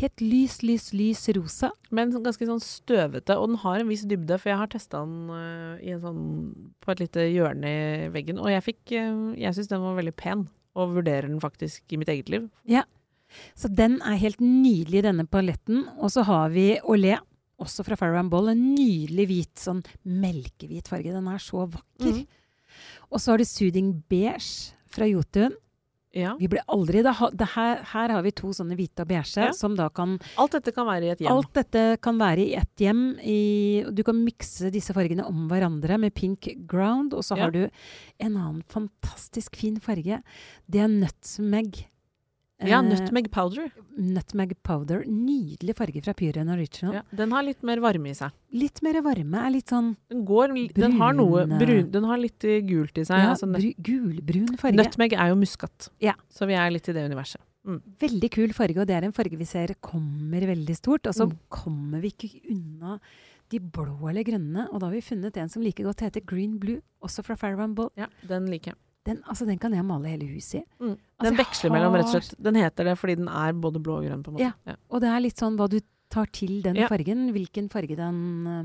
helt 0.00 0.24
lys, 0.24 0.58
lys, 0.66 0.88
lys 0.96 1.22
rosa. 1.36 1.70
Men 1.94 2.14
sånn 2.14 2.26
ganske 2.26 2.48
sånn 2.48 2.62
støvete, 2.64 3.38
og 3.38 3.52
den 3.52 3.62
har 3.62 3.80
en 3.80 3.92
viss 3.92 4.06
dybde, 4.10 4.40
for 4.40 4.50
jeg 4.50 4.60
har 4.64 4.72
testa 4.72 5.04
den 5.04 5.30
uh, 5.30 5.78
i 5.78 5.94
en 5.94 6.02
sånn, 6.02 6.24
på 6.82 6.94
et 6.94 7.04
lite 7.04 7.28
hjørne 7.30 7.70
i 7.70 8.10
veggen, 8.14 8.40
og 8.42 8.50
jeg 8.50 8.64
fikk 8.66 8.94
eh, 8.96 9.22
Jeg 9.38 9.56
syns 9.56 9.70
den 9.70 9.82
var 9.84 9.96
veldig 9.98 10.14
pen, 10.18 10.46
og 10.74 10.96
vurderer 10.96 11.28
den 11.28 11.40
faktisk 11.42 11.94
i 11.94 11.98
mitt 12.00 12.10
eget 12.10 12.32
liv. 12.32 12.48
Ja. 12.68 12.82
Så 13.58 13.70
den 13.70 14.00
er 14.06 14.18
helt 14.20 14.42
nydelig, 14.42 15.04
denne 15.06 15.26
paletten. 15.26 15.84
Og 15.98 16.12
så 16.14 16.24
har 16.26 16.52
vi 16.54 16.74
Olé, 16.82 17.16
også 17.64 17.84
fra 17.86 17.96
Farrow 18.00 18.28
Ball. 18.30 18.52
En 18.54 18.62
nydelig 18.76 19.26
hvit, 19.30 19.54
sånn 19.60 19.82
melkehvit 20.04 20.88
farge. 20.92 21.12
Den 21.14 21.28
er 21.32 21.42
så 21.42 21.66
vakker. 21.66 22.22
Mm. 22.22 22.24
Og 23.10 23.20
så 23.22 23.32
har 23.34 23.38
du 23.42 23.44
Soothing 23.48 23.92
Beige 24.10 24.74
fra 24.94 25.06
Jotun. 25.10 25.54
Ja. 26.14 26.36
Vi 26.38 26.46
ble 26.46 26.60
aldri 26.70 27.00
det, 27.02 27.10
det 27.34 27.46
her, 27.56 27.80
her 27.90 28.12
har 28.14 28.22
vi 28.22 28.30
to 28.38 28.52
sånne 28.54 28.76
hvite 28.78 29.02
og 29.02 29.08
beige 29.10 29.48
Ja. 29.48 29.48
som 29.52 29.74
da 29.74 29.88
kan 29.90 30.12
Alt 30.38 30.52
dette 30.54 30.70
kan 30.76 30.86
være 30.86 31.08
i 31.08 31.10
et 31.10 31.18
hjem. 31.24 31.32
Alt 31.32 31.50
dette 31.58 31.82
kan 32.00 32.20
være 32.20 32.44
i 32.44 32.54
ett 32.54 32.76
hjem. 32.84 33.00
I, 33.18 33.82
du 33.90 34.04
kan 34.06 34.20
mikse 34.22 34.70
disse 34.70 34.94
fargene 34.94 35.26
om 35.26 35.48
hverandre 35.50 35.98
med 35.98 36.14
pink 36.14 36.46
ground. 36.70 37.14
Og 37.18 37.24
så 37.26 37.34
Ja. 37.36 37.42
har 37.48 37.50
du 37.50 37.64
en 38.20 38.36
annen 38.36 38.62
fantastisk 38.70 39.56
fin 39.56 39.80
farge. 39.82 40.22
Det 40.70 40.80
er 40.80 40.86
nutmeg. 40.86 41.86
Ja, 42.62 42.78
Eh, 42.78 42.82
Nutmeg 42.86 43.30
powder. 43.32 43.70
nutmeg 43.98 44.52
powder. 44.62 45.02
Nydelig 45.04 45.74
farge 45.76 46.00
fra 46.04 46.12
Pure 46.14 46.40
and 46.40 46.50
Original. 46.50 46.94
Ja, 46.94 47.02
den 47.14 47.30
har 47.32 47.42
litt 47.42 47.62
mer 47.62 47.78
varme 47.82 48.10
i 48.10 48.14
seg. 48.14 48.30
Litt 48.52 48.80
mer 48.82 49.00
varme. 49.02 49.34
Er 49.46 49.50
litt 49.50 49.66
sånn 49.68 49.96
Den, 50.08 50.24
går, 50.24 50.54
den 50.72 50.92
har 51.00 51.12
noe 51.12 51.46
brun, 51.46 51.90
Den 51.90 52.04
har 52.04 52.16
litt 52.16 52.44
eh, 52.44 52.60
gult 52.62 52.96
i 52.96 53.02
seg. 53.04 53.18
ja, 53.18 53.34
altså, 53.34 53.46
gulbrun 53.82 54.56
farge. 54.56 54.76
Nutmeg 54.76 55.12
er 55.14 55.28
jo 55.28 55.34
muskat, 55.36 55.88
Ja. 56.00 56.14
så 56.30 56.46
vi 56.46 56.54
er 56.54 56.70
litt 56.70 56.88
i 56.88 56.92
det 56.92 57.10
universet. 57.10 57.40
Veldig 57.66 58.30
kul 58.30 58.52
farge, 58.52 58.78
og 58.78 58.86
det 58.86 58.94
er 58.94 59.04
en 59.04 59.12
farge 59.12 59.36
vi 59.36 59.44
ser 59.44 59.74
kommer 59.82 60.40
veldig 60.46 60.76
stort. 60.76 61.06
Og 61.06 61.14
så 61.14 61.26
Mm. 61.26 61.38
kommer 61.50 62.00
vi 62.00 62.10
ikke 62.10 62.40
unna 62.50 63.00
de 63.50 63.58
blå 63.58 64.08
eller 64.08 64.22
grønne. 64.22 64.68
Og 64.72 64.80
da 64.80 64.86
har 64.86 64.92
vi 64.92 65.00
funnet 65.00 65.36
en 65.36 65.48
som 65.48 65.62
like 65.62 65.82
godt 65.82 66.00
heter 66.00 66.24
Green 66.24 66.58
Blue, 66.58 66.80
også 67.02 67.24
fra 67.24 67.34
Farrow 67.36 67.66
Ball. 67.74 67.90
Ja, 67.96 68.06
Den 68.26 68.46
liker 68.46 68.72
jeg. 68.72 68.74
Den, 69.04 69.18
altså, 69.28 69.44
den 69.44 69.58
kan 69.60 69.74
jeg 69.76 69.84
male 69.84 70.08
hele 70.08 70.28
huset 70.32 70.62
i. 70.62 70.64
Mm. 70.80 70.94
Altså, 70.94 71.24
Den 71.24 71.36
veksler 71.36 71.44
veksler 71.44 71.74
mellom, 71.74 71.96
rett 71.98 72.08
og 72.08 72.14
slett. 72.14 72.38
Den 72.46 72.56
heter 72.56 72.88
det 72.88 72.94
fordi 73.00 73.18
den 73.20 73.28
er 73.28 73.52
både 73.52 73.82
blå 73.84 73.98
og 74.00 74.06
grønn, 74.06 74.22
på 74.24 74.32
en 74.32 74.38
måte. 74.38 74.46
Ja. 74.46 74.54
Ja. 74.72 74.76
Og 74.88 75.04
det 75.04 75.10
er 75.12 75.20
litt 75.24 75.42
sånn 75.42 75.58
hva 75.60 75.68
du 75.68 75.80
tar 76.14 76.30
til 76.32 76.62
den 76.64 76.78
Ja. 76.80 76.88
fargen. 76.88 77.28
Hvilken 77.34 77.68
farge 77.72 77.96
den 77.98 78.18
uh... 78.46 78.64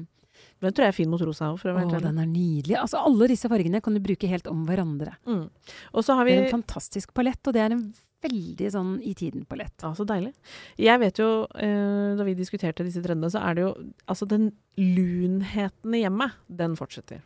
Den 0.64 0.72
tror 0.72 0.86
jeg 0.88 0.94
er 0.94 0.96
fin 0.96 1.10
mot 1.12 1.20
rosa 1.20 1.50
òg, 1.52 1.60
å 1.68 2.00
den 2.00 2.20
er 2.20 2.28
nydelig. 2.28 2.78
Altså, 2.80 3.02
alle 3.04 3.28
disse 3.28 3.50
fargene 3.52 3.82
kan 3.84 3.96
du 3.96 4.00
bruke 4.00 4.28
helt 4.28 4.48
om 4.48 4.66
hverandre. 4.68 5.18
Mm. 5.28 5.50
Og 5.92 6.06
så 6.06 6.16
har 6.16 6.24
vi 6.24 6.32
Det 6.32 6.46
er 6.46 6.48
en 6.48 6.62
fantastisk 6.64 7.14
palett, 7.14 7.42
og 7.44 7.56
det 7.56 7.62
er 7.64 7.76
en 7.76 7.94
veldig 8.24 8.70
sånn 8.72 8.94
i 9.04 9.14
tiden-palett. 9.16 9.76
Ja, 9.84 9.92
så 9.96 10.06
deilig. 10.08 10.34
Jeg 10.80 11.00
vet 11.00 11.20
jo, 11.20 11.48
eh, 11.56 12.16
da 12.20 12.24
vi 12.28 12.36
diskuterte 12.36 12.84
disse 12.88 13.04
trendene, 13.04 13.32
så 13.32 13.44
er 13.44 13.56
det 13.56 13.64
jo 13.64 13.74
Altså, 14.08 14.28
den 14.28 14.52
lunheten 14.78 15.96
i 15.96 16.04
hjemmet, 16.04 16.36
den 16.48 16.76
fortsetter. 16.76 17.22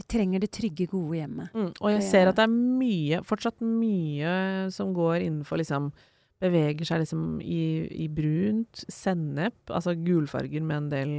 Vi 0.00 0.06
trenger 0.08 0.40
det 0.40 0.48
trygge, 0.56 0.86
gode 0.88 1.18
hjemmet. 1.18 1.52
Mm. 1.52 1.72
Og 1.76 1.90
jeg 1.92 2.04
ser 2.08 2.30
at 2.30 2.38
det 2.38 2.46
er 2.46 2.54
mye, 2.54 3.20
fortsatt 3.28 3.60
mye 3.60 4.32
som 4.72 4.94
går 4.96 5.26
innenfor 5.26 5.60
liksom 5.60 5.90
Beveger 6.40 6.88
seg 6.88 7.02
liksom 7.02 7.24
i, 7.44 7.84
i 8.00 8.06
brunt, 8.08 8.80
sennep, 8.88 9.58
altså 9.68 9.92
gulfarger 9.92 10.62
med 10.64 10.76
en 10.78 10.86
del 10.88 11.10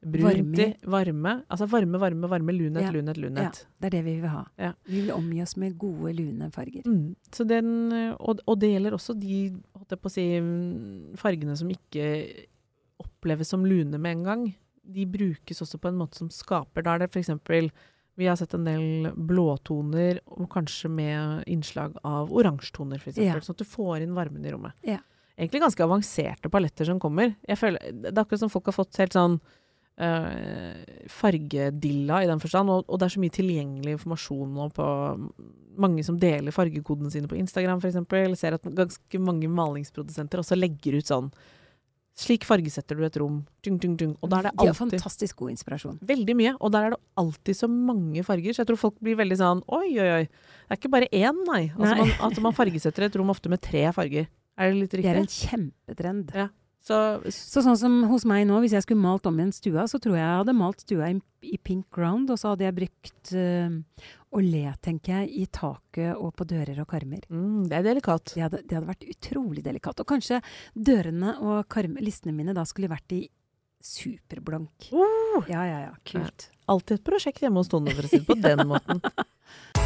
brunt 0.00 0.62
i. 0.64 0.70
Varme. 0.88 1.34
Altså 1.52 1.66
varme, 1.68 2.00
varme, 2.00 2.30
varme. 2.30 2.54
Lunhet, 2.56 2.86
Ja. 2.86 2.92
lunhet, 2.94 3.18
lunhet. 3.20 3.66
Det 3.76 3.90
er 3.90 3.96
det 3.98 4.04
vi 4.06 4.14
vil 4.22 4.32
ha. 4.32 4.46
Ja. 4.56 4.72
Vi 4.88 5.02
vil 5.02 5.12
omgi 5.12 5.42
oss 5.42 5.58
med 5.60 5.76
gode, 5.76 6.14
lune 6.16 6.48
farger. 6.50 6.88
Mm. 6.88 7.16
Så 7.30 7.44
den, 7.44 7.92
og, 8.16 8.40
og 8.46 8.58
det 8.60 8.72
gjelder 8.72 8.96
også 8.96 9.12
de 9.20 9.60
si, 10.08 10.26
fargene 11.20 11.56
som 11.56 11.68
ikke 11.76 12.08
oppleves 13.02 13.52
som 13.52 13.64
lune 13.68 13.98
med 13.98 14.10
en 14.10 14.24
gang. 14.24 14.46
De 14.86 15.04
brukes 15.04 15.60
også 15.60 15.76
på 15.82 15.88
en 15.92 16.00
måte 16.00 16.16
som 16.16 16.30
skaper. 16.30 16.80
Da 16.80 16.94
er 16.94 17.04
det 17.04 17.10
f.eks. 17.12 17.30
Vi 18.16 18.26
har 18.26 18.38
sett 18.40 18.54
en 18.56 18.64
del 18.64 19.10
blåtoner, 19.12 20.22
og 20.32 20.48
kanskje 20.52 20.88
med 20.92 21.44
innslag 21.52 21.98
av 22.06 22.32
oransjetoner, 22.32 23.02
f.eks. 23.02 23.20
Ja. 23.20 23.36
Sånn 23.44 23.56
at 23.58 23.60
du 23.60 23.68
får 23.68 24.04
inn 24.04 24.16
varmen 24.16 24.46
i 24.46 24.54
rommet. 24.54 24.76
Ja. 24.86 25.02
Egentlig 25.36 25.60
ganske 25.66 25.84
avanserte 25.84 26.48
paletter 26.52 26.88
som 26.88 27.00
kommer. 27.00 27.34
Jeg 27.44 27.60
føler, 27.60 27.92
det 27.92 28.14
er 28.14 28.22
akkurat 28.22 28.40
som 28.46 28.52
folk 28.52 28.70
har 28.70 28.76
fått 28.78 28.96
helt 29.02 29.16
sånn 29.16 29.36
eh, 30.00 31.04
fargedilla 31.12 32.22
i 32.24 32.30
den 32.30 32.40
forstand, 32.40 32.72
og, 32.72 32.86
og 32.88 33.00
det 33.00 33.08
er 33.08 33.14
så 33.18 33.22
mye 33.22 33.36
tilgjengelig 33.36 33.98
informasjon 33.98 34.56
nå 34.56 34.70
på 34.76 34.88
mange 35.76 36.04
som 36.06 36.16
deler 36.16 36.56
fargekodene 36.56 37.12
sine 37.12 37.28
på 37.28 37.36
Instagram 37.36 37.82
f.eks. 37.84 38.00
Ser 38.40 38.56
at 38.56 38.72
ganske 38.80 39.20
mange 39.20 39.50
malingsprodusenter 39.52 40.40
også 40.40 40.56
legger 40.56 40.96
ut 40.96 41.12
sånn 41.12 41.28
Slik 42.16 42.46
fargesetter 42.48 42.96
du 42.96 43.04
et 43.04 43.16
rom. 43.20 43.42
Dung, 43.66 43.76
dung, 43.82 43.96
dung. 44.00 44.12
Og 44.24 44.30
da 44.32 44.38
er 44.38 44.46
det 44.48 44.52
alltid 44.56 44.78
fantastisk 44.78 45.36
god 45.42 45.52
inspirasjon. 45.52 45.98
Veldig 46.08 46.36
mye. 46.38 46.54
Og 46.64 46.72
der 46.72 46.86
er 46.86 46.94
det 46.94 47.00
alltid 47.20 47.58
så 47.58 47.68
mange 47.68 48.24
farger, 48.24 48.56
så 48.56 48.62
jeg 48.62 48.70
tror 48.70 48.80
folk 48.80 48.96
blir 49.04 49.18
veldig 49.20 49.36
sånn 49.36 49.60
Oi, 49.68 49.90
oi, 50.00 50.08
oi. 50.22 50.22
Det 50.24 50.72
er 50.72 50.80
ikke 50.80 50.92
bare 50.94 51.10
én, 51.12 51.42
nei. 51.50 51.66
Altså, 51.74 51.90
Nei. 51.92 51.98
Man, 52.00 52.14
altså 52.30 52.44
man 52.46 52.56
fargesetter 52.56 53.04
et 53.08 53.18
rom 53.20 53.34
ofte 53.34 53.52
med 53.52 53.60
tre 53.60 53.84
farger. 53.92 54.30
Er 54.56 54.72
det 54.72 54.78
litt 54.80 54.96
riktig? 54.96 55.10
Det 55.10 55.12
er 55.12 55.20
en 55.20 55.34
kjempetrend. 55.36 56.32
Ja. 56.40 56.48
Så, 56.86 56.96
Så 57.34 57.62
sånn 57.64 57.78
som 57.80 57.94
hos 58.12 58.22
meg 58.28 58.44
nå, 58.46 58.60
hvis 58.62 58.76
jeg 58.76 58.84
skulle 58.84 59.02
malt 59.02 59.26
om 59.26 59.40
igjen 59.40 59.50
stua, 59.54 59.88
så 59.90 59.98
tror 59.98 60.14
jeg 60.14 60.22
jeg 60.22 60.38
hadde 60.38 60.54
malt 60.54 60.84
stua 60.84 61.08
i, 61.10 61.16
i 61.42 61.58
pink 61.58 61.88
ground, 61.94 62.30
og 62.30 62.38
så 62.38 62.52
hadde 62.52 62.62
jeg 62.68 62.76
brukt 62.76 63.32
uh, 63.34 64.12
olé, 64.38 64.62
tenker 64.84 65.16
jeg, 65.16 65.32
i 65.42 65.46
taket 65.50 66.12
og 66.14 66.30
på 66.38 66.46
dører 66.46 66.78
og 66.84 66.86
karmer. 66.92 67.24
mm, 67.26 67.64
det 67.70 67.80
er 67.80 67.88
delikat. 67.88 68.36
Det 68.36 68.44
hadde, 68.44 68.62
det 68.62 68.78
hadde 68.78 68.92
vært 68.92 69.08
utrolig 69.10 69.64
delikat. 69.66 70.04
Og 70.04 70.10
kanskje 70.14 70.38
dørene 70.78 71.34
og 71.42 71.66
karme, 71.72 71.98
listene 72.04 72.36
mine 72.36 72.54
da 72.54 72.62
skulle 72.68 72.92
vært 72.92 73.16
i 73.18 73.24
superblank. 73.82 74.92
Uh, 74.92 75.42
Ja, 75.50 75.66
ja, 75.66 75.80
ja. 75.88 75.94
Kult. 76.06 76.50
alltid 76.70 77.00
et 77.00 77.04
prosjekt 77.06 77.42
hjemme 77.42 77.60
hos 77.60 77.68
Tone, 77.70 77.92
for 77.94 78.06
å 78.06 78.10
si 78.10 78.22
det 78.22 78.30
på 78.30 78.38
den 78.38 78.62
måten. 78.70 79.02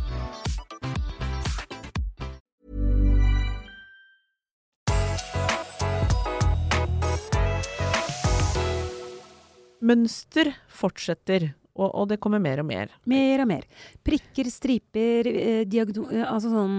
Mønster 9.81 10.51
fortsetter, 10.69 11.49
og, 11.75 11.87
og 11.89 12.09
det 12.11 12.19
kommer 12.21 12.41
mer 12.43 12.61
og 12.61 12.67
mer. 12.69 12.91
Mer 13.09 13.41
og 13.43 13.49
mer. 13.49 13.65
Prikker, 14.05 14.49
striper, 14.53 15.27
eh, 15.31 15.63
diagno... 15.65 16.07
eh, 16.11 16.25
Altså 16.27 16.51
sånn 16.53 16.77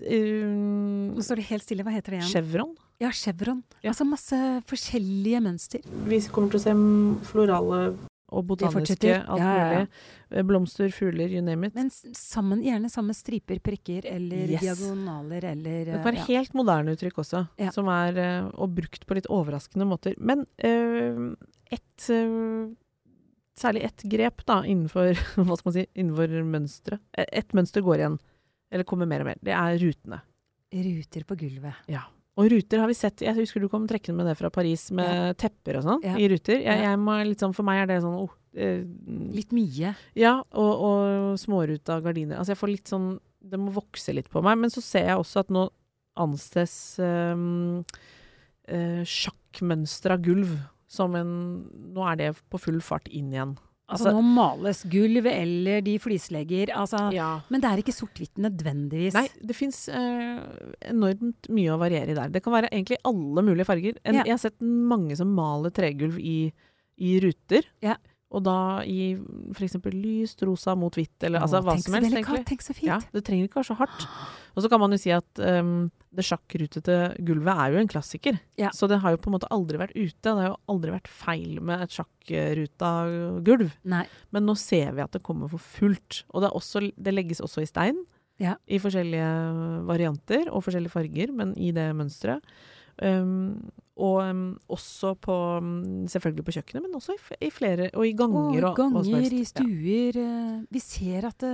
Um, 0.00 1.12
Nå 1.12 1.20
står 1.24 1.42
det 1.42 1.48
helt 1.50 1.64
stille. 1.66 1.84
Hva 1.84 1.92
heter 1.92 2.14
det 2.14 2.22
igjen? 2.22 2.30
chevron? 2.32 2.70
Ja, 3.02 3.10
chevron. 3.12 3.58
Ja. 3.82 3.90
Altså 3.92 4.06
masse 4.08 4.38
forskjellige 4.70 5.42
mønster. 5.44 5.84
Vi 6.08 6.20
kommer 6.32 6.52
til 6.54 6.60
å 6.60 6.64
se 6.64 6.74
florale 7.28 7.80
og 8.32 8.46
botaniske, 8.48 9.12
alt 9.20 9.38
Ja, 9.38 9.52
ja, 9.52 9.54
ja. 9.56 9.78
mulig. 9.82 9.88
Eh, 10.32 10.42
Blomster, 10.48 10.88
fugler, 10.96 11.28
you 11.30 11.42
name 11.44 11.66
it. 11.68 11.74
Men 11.76 11.90
sammen, 12.16 12.62
gjerne 12.64 12.90
samme 12.90 13.14
striper, 13.14 13.60
prikker 13.60 14.06
eller 14.08 14.48
Yes. 14.54 14.60
diagonaler 14.64 15.44
eller 15.52 15.84
Det 15.84 15.98
kan 16.00 16.04
være 16.08 16.22
ja. 16.22 16.28
helt 16.32 16.54
moderne 16.54 16.94
uttrykk 16.96 17.18
også, 17.24 17.44
Ja. 17.60 17.70
som 17.70 17.88
er 17.92 18.16
eh, 18.18 18.50
og 18.54 18.74
brukt 18.74 19.06
på 19.06 19.14
litt 19.14 19.26
overraskende 19.28 19.86
måter. 19.86 20.14
Men 20.18 20.46
øh, 20.64 21.36
et 21.70 22.08
øh, 22.10 22.70
Særlig 23.54 23.82
ett 23.84 24.02
grep 24.08 24.46
da, 24.48 24.62
innenfor 24.64 25.12
hva 25.36 25.56
skal 25.58 25.66
man 25.68 25.74
si, 25.76 25.82
innenfor 26.00 26.32
mønsteret. 26.48 27.02
Eh, 27.12 27.26
Ett 27.36 27.52
mønster 27.52 27.84
går 27.84 28.00
igjen, 28.00 28.14
eller 28.72 28.84
kommer 28.88 29.06
mer 29.06 29.20
og 29.20 29.26
mer. 29.28 29.36
Det 29.44 29.52
er 29.52 29.76
rutene. 29.82 30.22
ruter 30.72 31.24
på 31.28 31.36
gulvet. 31.36 31.74
Og 32.40 32.48
ruter 32.48 32.80
har 32.80 32.88
vi 32.88 32.96
sett 32.96 33.20
Jeg 33.24 33.36
husker 33.36 33.60
du 33.60 33.68
kom 33.68 33.84
trekkende 33.88 34.22
med 34.22 34.30
det 34.30 34.38
fra 34.38 34.50
Paris, 34.52 34.86
med 34.94 35.36
tepper 35.40 35.80
og 35.80 35.86
sånn 35.88 36.06
Ja. 36.06 36.14
i 36.16 36.28
ruter. 36.32 36.62
Jeg, 36.62 36.84
jeg 36.86 37.00
må, 37.00 37.18
sånn, 37.36 37.56
for 37.56 37.66
meg 37.68 37.82
er 37.82 37.90
det 37.90 37.98
sånn 38.04 38.16
oh, 38.22 38.32
eh, 38.56 38.80
Litt 39.36 39.52
mye. 39.52 39.92
Ja, 40.18 40.38
og, 40.40 40.72
og 40.88 41.40
småruta 41.40 42.00
gardiner. 42.04 42.40
Altså 42.40 42.54
jeg 42.54 42.62
får 42.62 42.72
litt 42.72 42.92
sånn 42.92 43.12
Det 43.42 43.60
må 43.60 43.74
vokse 43.74 44.14
litt 44.16 44.30
på 44.32 44.42
meg. 44.44 44.60
Men 44.64 44.72
så 44.72 44.84
ser 44.84 45.10
jeg 45.10 45.20
også 45.20 45.44
at 45.44 45.52
nå 45.52 45.66
anses 46.20 47.00
um, 47.00 47.80
uh, 48.68 49.00
sjakkmønster 49.08 50.12
av 50.12 50.24
gulv 50.24 50.56
som 50.92 51.14
en 51.16 51.30
Nå 51.92 52.04
er 52.10 52.18
det 52.20 52.32
på 52.52 52.60
full 52.60 52.80
fart 52.84 53.08
inn 53.08 53.32
igjen. 53.32 53.54
Altså, 53.92 54.08
Altså- 54.08 54.14
nå 54.16 54.22
males 54.34 54.82
gulv 54.88 55.26
eller 55.30 55.80
de 55.84 55.98
flislegger. 56.00 56.72
Altså, 56.74 57.12
Ja. 57.12 57.40
Men 57.50 57.60
det 57.60 57.70
er 57.70 57.82
ikke 57.82 57.94
sort-hvitt 57.94 58.36
nødvendigvis. 58.40 59.14
Nei, 59.14 59.28
det 59.44 59.54
fins 59.56 59.88
enormt 60.88 61.48
mye 61.52 61.72
å 61.74 61.78
variere 61.80 62.10
i 62.12 62.14
der. 62.18 62.28
Det 62.32 62.42
kan 62.44 62.52
være 62.54 62.70
egentlig 62.72 62.98
alle 63.04 63.42
mulige 63.44 63.66
farger. 63.68 63.98
En, 64.04 64.14
Ja. 64.14 64.22
Jeg 64.24 64.32
har 64.32 64.38
sett 64.38 64.60
mange 64.60 65.16
som 65.16 65.34
maler 65.34 65.70
tregulv 65.70 66.18
i, 66.18 66.52
i 66.98 67.18
ruter. 67.20 67.62
Ja. 67.82 67.96
Og 68.32 68.42
da 68.46 68.56
i 68.88 69.12
f.eks. 69.52 69.76
lyst 69.92 70.42
rosa 70.46 70.74
mot 70.78 70.94
hvitt, 70.96 71.18
eller 71.26 71.42
Åh, 71.42 71.46
altså 71.46 71.60
hva 71.60 71.74
som 71.80 71.96
helst, 71.96 72.14
delikat. 72.14 72.46
Tenk 72.48 72.64
så 72.64 72.74
fint. 72.76 72.88
Ja, 72.88 73.00
det 73.12 73.24
trenger 73.26 73.48
ikke 73.48 73.60
være 73.60 73.68
så 73.68 73.76
hardt. 73.78 74.06
Og 74.56 74.64
så 74.64 74.70
kan 74.72 74.80
man 74.80 74.94
jo 74.94 75.00
si 75.00 75.12
at 75.12 75.42
um, 75.60 75.90
det 76.12 76.24
sjakkrutete 76.28 76.96
gulvet 77.24 77.60
er 77.64 77.74
jo 77.74 77.82
en 77.82 77.90
klassiker. 77.92 78.38
Ja. 78.60 78.72
Så 78.76 78.88
det 78.90 79.02
har 79.04 79.14
jo 79.14 79.20
på 79.20 79.30
en 79.30 79.36
måte 79.36 79.50
aldri 79.52 79.80
vært 79.80 79.96
ute. 79.96 80.16
Det 80.24 80.34
har 80.38 80.50
jo 80.50 80.58
aldri 80.72 80.94
vært 80.94 81.12
feil 81.12 81.60
med 81.60 81.84
et 81.84 81.96
sjakkruta 81.98 82.92
gulv. 83.44 83.76
Nei. 83.88 84.04
Men 84.32 84.48
nå 84.48 84.56
ser 84.60 84.96
vi 84.96 85.04
at 85.04 85.12
det 85.16 85.24
kommer 85.26 85.52
for 85.52 85.60
fullt. 85.76 86.24
Og 86.32 86.44
det, 86.44 86.52
også, 86.56 86.86
det 86.96 87.16
legges 87.16 87.44
også 87.44 87.64
i 87.64 87.70
stein. 87.70 88.00
Ja. 88.42 88.56
I 88.66 88.80
forskjellige 88.82 89.32
varianter 89.88 90.48
og 90.50 90.64
forskjellige 90.66 90.94
farger, 90.94 91.32
men 91.36 91.52
i 91.60 91.70
det 91.76 91.90
mønsteret. 91.96 92.44
Um, 93.00 93.70
og 94.00 94.22
um, 94.24 94.44
også 94.72 95.12
på 95.20 95.34
um, 95.60 95.72
Selvfølgelig 96.08 96.44
på 96.46 96.54
kjøkkenet, 96.56 96.84
men 96.86 96.94
også 96.96 97.12
i, 97.12 97.18
i 97.44 97.50
flere 97.52 97.90
Og 97.92 98.06
i 98.08 98.14
ganger 98.16 98.38
Og 98.38 98.54
og, 98.56 98.62
hva 98.62 98.72
ganger, 98.78 99.34
i 99.36 99.42
stuer. 99.44 100.16
Ja. 100.16 100.60
Vi 100.72 100.80
ser 100.80 101.26
at 101.28 101.38
det, 101.44 101.50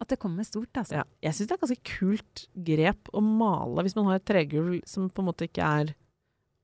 at 0.00 0.08
det 0.10 0.18
kommer 0.18 0.46
stort, 0.48 0.72
altså. 0.80 1.02
Ja. 1.02 1.04
Jeg 1.22 1.36
syns 1.36 1.50
det 1.50 1.52
er 1.54 1.58
et 1.58 1.66
ganske 1.66 1.92
kult 1.98 2.46
grep 2.70 3.12
å 3.12 3.20
male 3.24 3.84
hvis 3.84 3.96
man 3.98 4.08
har 4.08 4.18
et 4.18 4.26
tregulv 4.26 4.80
som 4.88 5.10
på 5.12 5.22
en 5.22 5.28
måte 5.28 5.46
ikke 5.48 5.68
er 5.82 5.92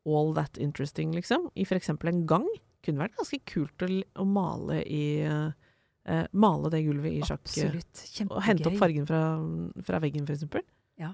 all 0.09 0.33
that 0.35 0.57
interesting, 0.59 1.12
liksom. 1.15 1.50
I 1.55 1.67
f.eks. 1.69 1.93
en 1.93 2.25
gang. 2.27 2.47
Kunne 2.81 3.03
vært 3.05 3.19
ganske 3.21 3.39
kult 3.45 3.85
å, 3.85 3.91
å 4.23 4.25
male 4.25 4.81
i 4.89 5.21
eh, 5.21 5.50
eh, 6.09 6.25
Male 6.33 6.71
det 6.73 6.81
gulvet 6.87 7.12
i 7.12 7.21
sjakk. 7.21 7.45
eh, 7.45 7.69
Absolutt. 7.69 8.05
Kjempegøy. 8.17 8.39
Og 8.39 8.47
hente 8.49 8.71
opp 8.73 8.79
fargen 8.81 9.07
fra, 9.09 9.21
fra 9.85 10.00
veggen, 10.00 10.25
f.eks. 10.25 10.65
Ja. 11.00 11.12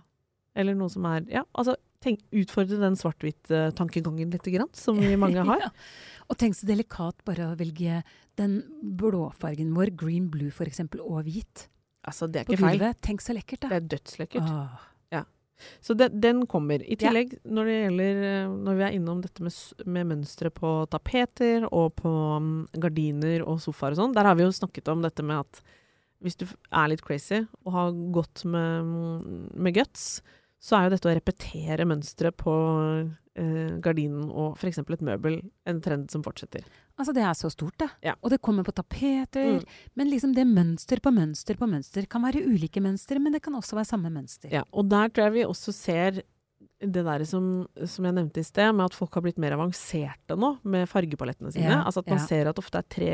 Eller 0.56 0.78
noe 0.78 0.88
som 0.94 1.04
er 1.10 1.26
Ja, 1.28 1.42
altså 1.58 1.74
tenk, 2.06 2.22
utfordre 2.42 2.78
den 2.80 2.96
svart-hvitt-tankegangen 2.98 4.32
litt, 4.32 4.48
som 4.78 4.98
vi 5.02 5.14
mange 5.20 5.42
har. 5.50 5.66
Ja. 5.68 5.70
Og 6.30 6.38
tenk 6.40 6.56
så 6.58 6.66
delikat 6.68 7.20
bare 7.26 7.52
å 7.52 7.56
velge 7.58 8.00
den 8.38 8.60
blåfargen 8.98 9.74
vår, 9.76 9.92
green 9.98 10.30
blue 10.32 10.50
eksempel, 10.70 11.02
og 11.04 11.24
hvit. 11.28 11.68
Altså, 12.06 12.28
det 12.30 12.42
er 12.44 12.50
ikke 12.50 12.62
feil. 12.62 12.84
Tenk 13.02 13.24
så 13.24 13.34
lekkert, 13.34 13.64
da. 13.66 13.74
Det 13.74 13.78
er 13.82 13.88
dødslekkert. 13.96 14.52
Ja. 14.52 15.22
Så 15.80 15.94
den, 15.96 16.18
den 16.20 16.42
kommer. 16.46 16.82
I 16.84 16.92
Ja. 16.92 17.06
tillegg, 17.06 17.30
når 17.48 17.64
det 17.64 17.76
gjelder 17.78 18.18
eh, 18.28 18.48
Når 18.66 18.74
vi 18.76 18.82
er 18.84 18.96
innom 18.98 19.22
dette 19.24 19.40
med, 19.40 19.54
med 19.88 20.10
mønstre 20.10 20.50
på 20.52 20.72
tapeter 20.92 21.64
og 21.70 21.94
på 21.96 22.12
mm, 22.12 22.50
gardiner 22.82 23.40
og 23.48 23.62
sofaer 23.64 23.96
og 23.96 24.00
sånn, 24.02 24.12
der 24.18 24.28
har 24.28 24.36
vi 24.36 24.44
jo 24.44 24.52
snakket 24.52 24.90
om 24.92 25.00
dette 25.06 25.24
med 25.24 25.40
at 25.46 25.62
hvis 26.20 26.36
du 26.36 26.44
er 26.44 26.90
litt 26.92 27.00
crazy 27.04 27.38
og 27.64 27.72
har 27.72 27.96
gått 28.12 28.44
med, 28.44 28.84
mm, 28.84 29.40
med 29.56 29.78
guts, 29.80 30.20
så 30.62 30.78
er 30.78 30.86
jo 30.86 30.96
dette 30.96 31.08
å 31.10 31.14
repetere 31.14 31.86
mønstre 31.88 32.32
på 32.34 32.52
eh, 33.36 33.76
gardinen 33.84 34.28
og 34.30 34.56
f.eks. 34.56 34.80
et 34.80 35.04
møbel 35.04 35.38
en 35.68 35.80
trend 35.84 36.10
som 36.12 36.24
fortsetter. 36.24 36.64
Altså, 36.96 37.12
det 37.12 37.26
er 37.28 37.34
så 37.36 37.50
stort, 37.52 37.76
det. 37.82 37.90
Ja. 38.08 38.14
Og 38.24 38.32
det 38.32 38.40
kommer 38.44 38.64
på 38.64 38.72
tapeter. 38.76 39.58
Mm. 39.58 39.74
Men 40.00 40.10
liksom 40.10 40.32
det 40.36 40.46
mønster 40.48 41.02
på 41.04 41.12
mønster 41.12 41.58
på 41.60 41.68
mønster 41.68 42.08
kan 42.10 42.24
være 42.24 42.46
ulike 42.46 42.80
mønstre, 42.82 43.20
men 43.22 43.36
det 43.36 43.42
kan 43.44 43.58
også 43.58 43.76
være 43.76 43.90
samme 43.90 44.12
mønster. 44.14 44.48
Ja, 44.54 44.64
og 44.72 44.88
der 44.90 45.12
tror 45.12 45.28
jeg 45.28 45.36
vi 45.36 45.46
også 45.46 45.76
ser 45.76 46.22
det 46.76 47.02
der 47.06 47.24
som, 47.28 47.66
som 47.88 48.04
jeg 48.04 48.16
nevnte 48.16 48.40
i 48.40 48.46
sted, 48.46 48.72
med 48.76 48.88
at 48.88 48.96
folk 48.96 49.14
har 49.16 49.24
blitt 49.24 49.40
mer 49.40 49.54
avanserte 49.56 50.36
nå 50.36 50.56
med 50.68 50.88
fargepalettene 50.90 51.52
sine. 51.54 51.68
Ja, 51.70 51.82
altså 51.84 52.02
at 52.04 52.10
man 52.12 52.20
ja. 52.20 52.26
ser 52.28 52.50
at 52.50 52.60
ofte 52.60 52.80
er 52.80 52.88
tre 52.96 53.12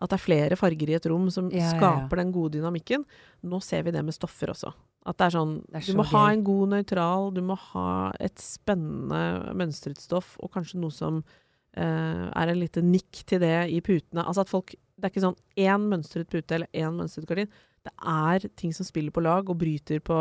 at 0.00 0.08
det 0.10 0.16
er 0.16 0.22
flere 0.24 0.56
farger 0.56 0.90
i 0.90 0.96
et 0.96 1.06
rom 1.10 1.26
som 1.30 1.50
Ja, 1.52 1.58
ja, 1.58 1.64
ja. 1.66 1.72
skaper 1.76 2.16
den 2.22 2.32
gode 2.32 2.54
dynamikken. 2.58 3.04
Nå 3.44 3.60
ser 3.62 3.82
vi 3.84 3.92
det 3.92 4.02
med 4.04 4.16
stoffer 4.16 4.52
også. 4.54 4.72
At 5.06 5.16
det 5.16 5.26
er 5.26 5.34
sånn 5.38 5.52
Det 5.66 5.76
er 5.80 5.86
Du 5.92 5.96
må 5.96 6.02
må 6.04 6.08
ha 6.12 6.24
en 6.32 6.44
god 6.44 6.68
nøytral, 6.74 7.30
du 7.34 7.40
må 7.44 7.56
ha 7.72 8.12
et 8.20 8.36
spennende 8.40 9.54
mønstret 9.56 10.00
stoff, 10.00 10.36
og 10.40 10.52
kanskje 10.52 10.80
noe 10.80 10.92
som 10.92 11.22
eh, 11.76 12.26
er 12.32 12.48
en 12.52 12.60
lite 12.60 12.82
nikk 12.84 13.24
til 13.26 13.40
det 13.40 13.70
i 13.72 13.80
putene. 13.80 14.24
Altså 14.26 14.44
at 14.44 14.52
folk 14.52 14.74
Det 15.00 15.04
er 15.08 15.12
ikke 15.14 15.24
sånn 15.24 15.38
én 15.56 15.86
mønstret 15.88 16.28
pute 16.28 16.54
eller 16.58 16.68
én 16.76 16.92
mønstret 16.96 17.26
gardin. 17.28 17.48
Det 17.84 17.92
er 18.04 18.48
ting 18.60 18.72
som 18.76 18.84
spiller 18.84 19.10
på 19.10 19.22
lag 19.24 19.48
og 19.48 19.56
bryter 19.56 20.00
på 20.04 20.16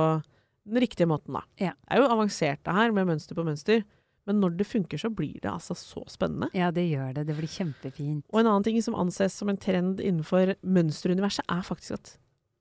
den 0.70 0.80
riktige 0.80 1.08
måten, 1.10 1.34
da. 1.36 1.42
Ja. 1.60 1.74
Det 1.76 1.98
er 1.98 2.00
jo 2.04 2.12
avansert 2.14 2.62
det 2.64 2.76
her 2.76 2.92
med 2.96 3.08
mønster 3.10 3.36
på 3.36 3.44
mønster, 3.44 3.84
men 4.30 4.40
når 4.44 4.56
det 4.60 4.70
funker, 4.70 5.02
så 5.02 5.10
blir 5.10 5.40
det 5.42 5.50
altså 5.50 5.74
så 5.78 6.04
spennende. 6.12 6.52
Ja, 6.54 6.70
det 6.76 6.86
gjør 6.86 7.16
det. 7.18 7.26
Det 7.32 7.36
blir 7.40 7.50
kjempefint. 7.50 8.24
Og 8.30 8.44
en 8.44 8.52
annen 8.52 8.66
ting 8.68 8.78
som 8.86 8.98
anses 9.00 9.34
som 9.34 9.50
en 9.50 9.58
trend 9.58 10.00
innenfor 10.00 10.54
mønsteruniverset, 10.62 11.48
er 11.50 11.66
faktisk 11.66 11.98
at 11.98 12.12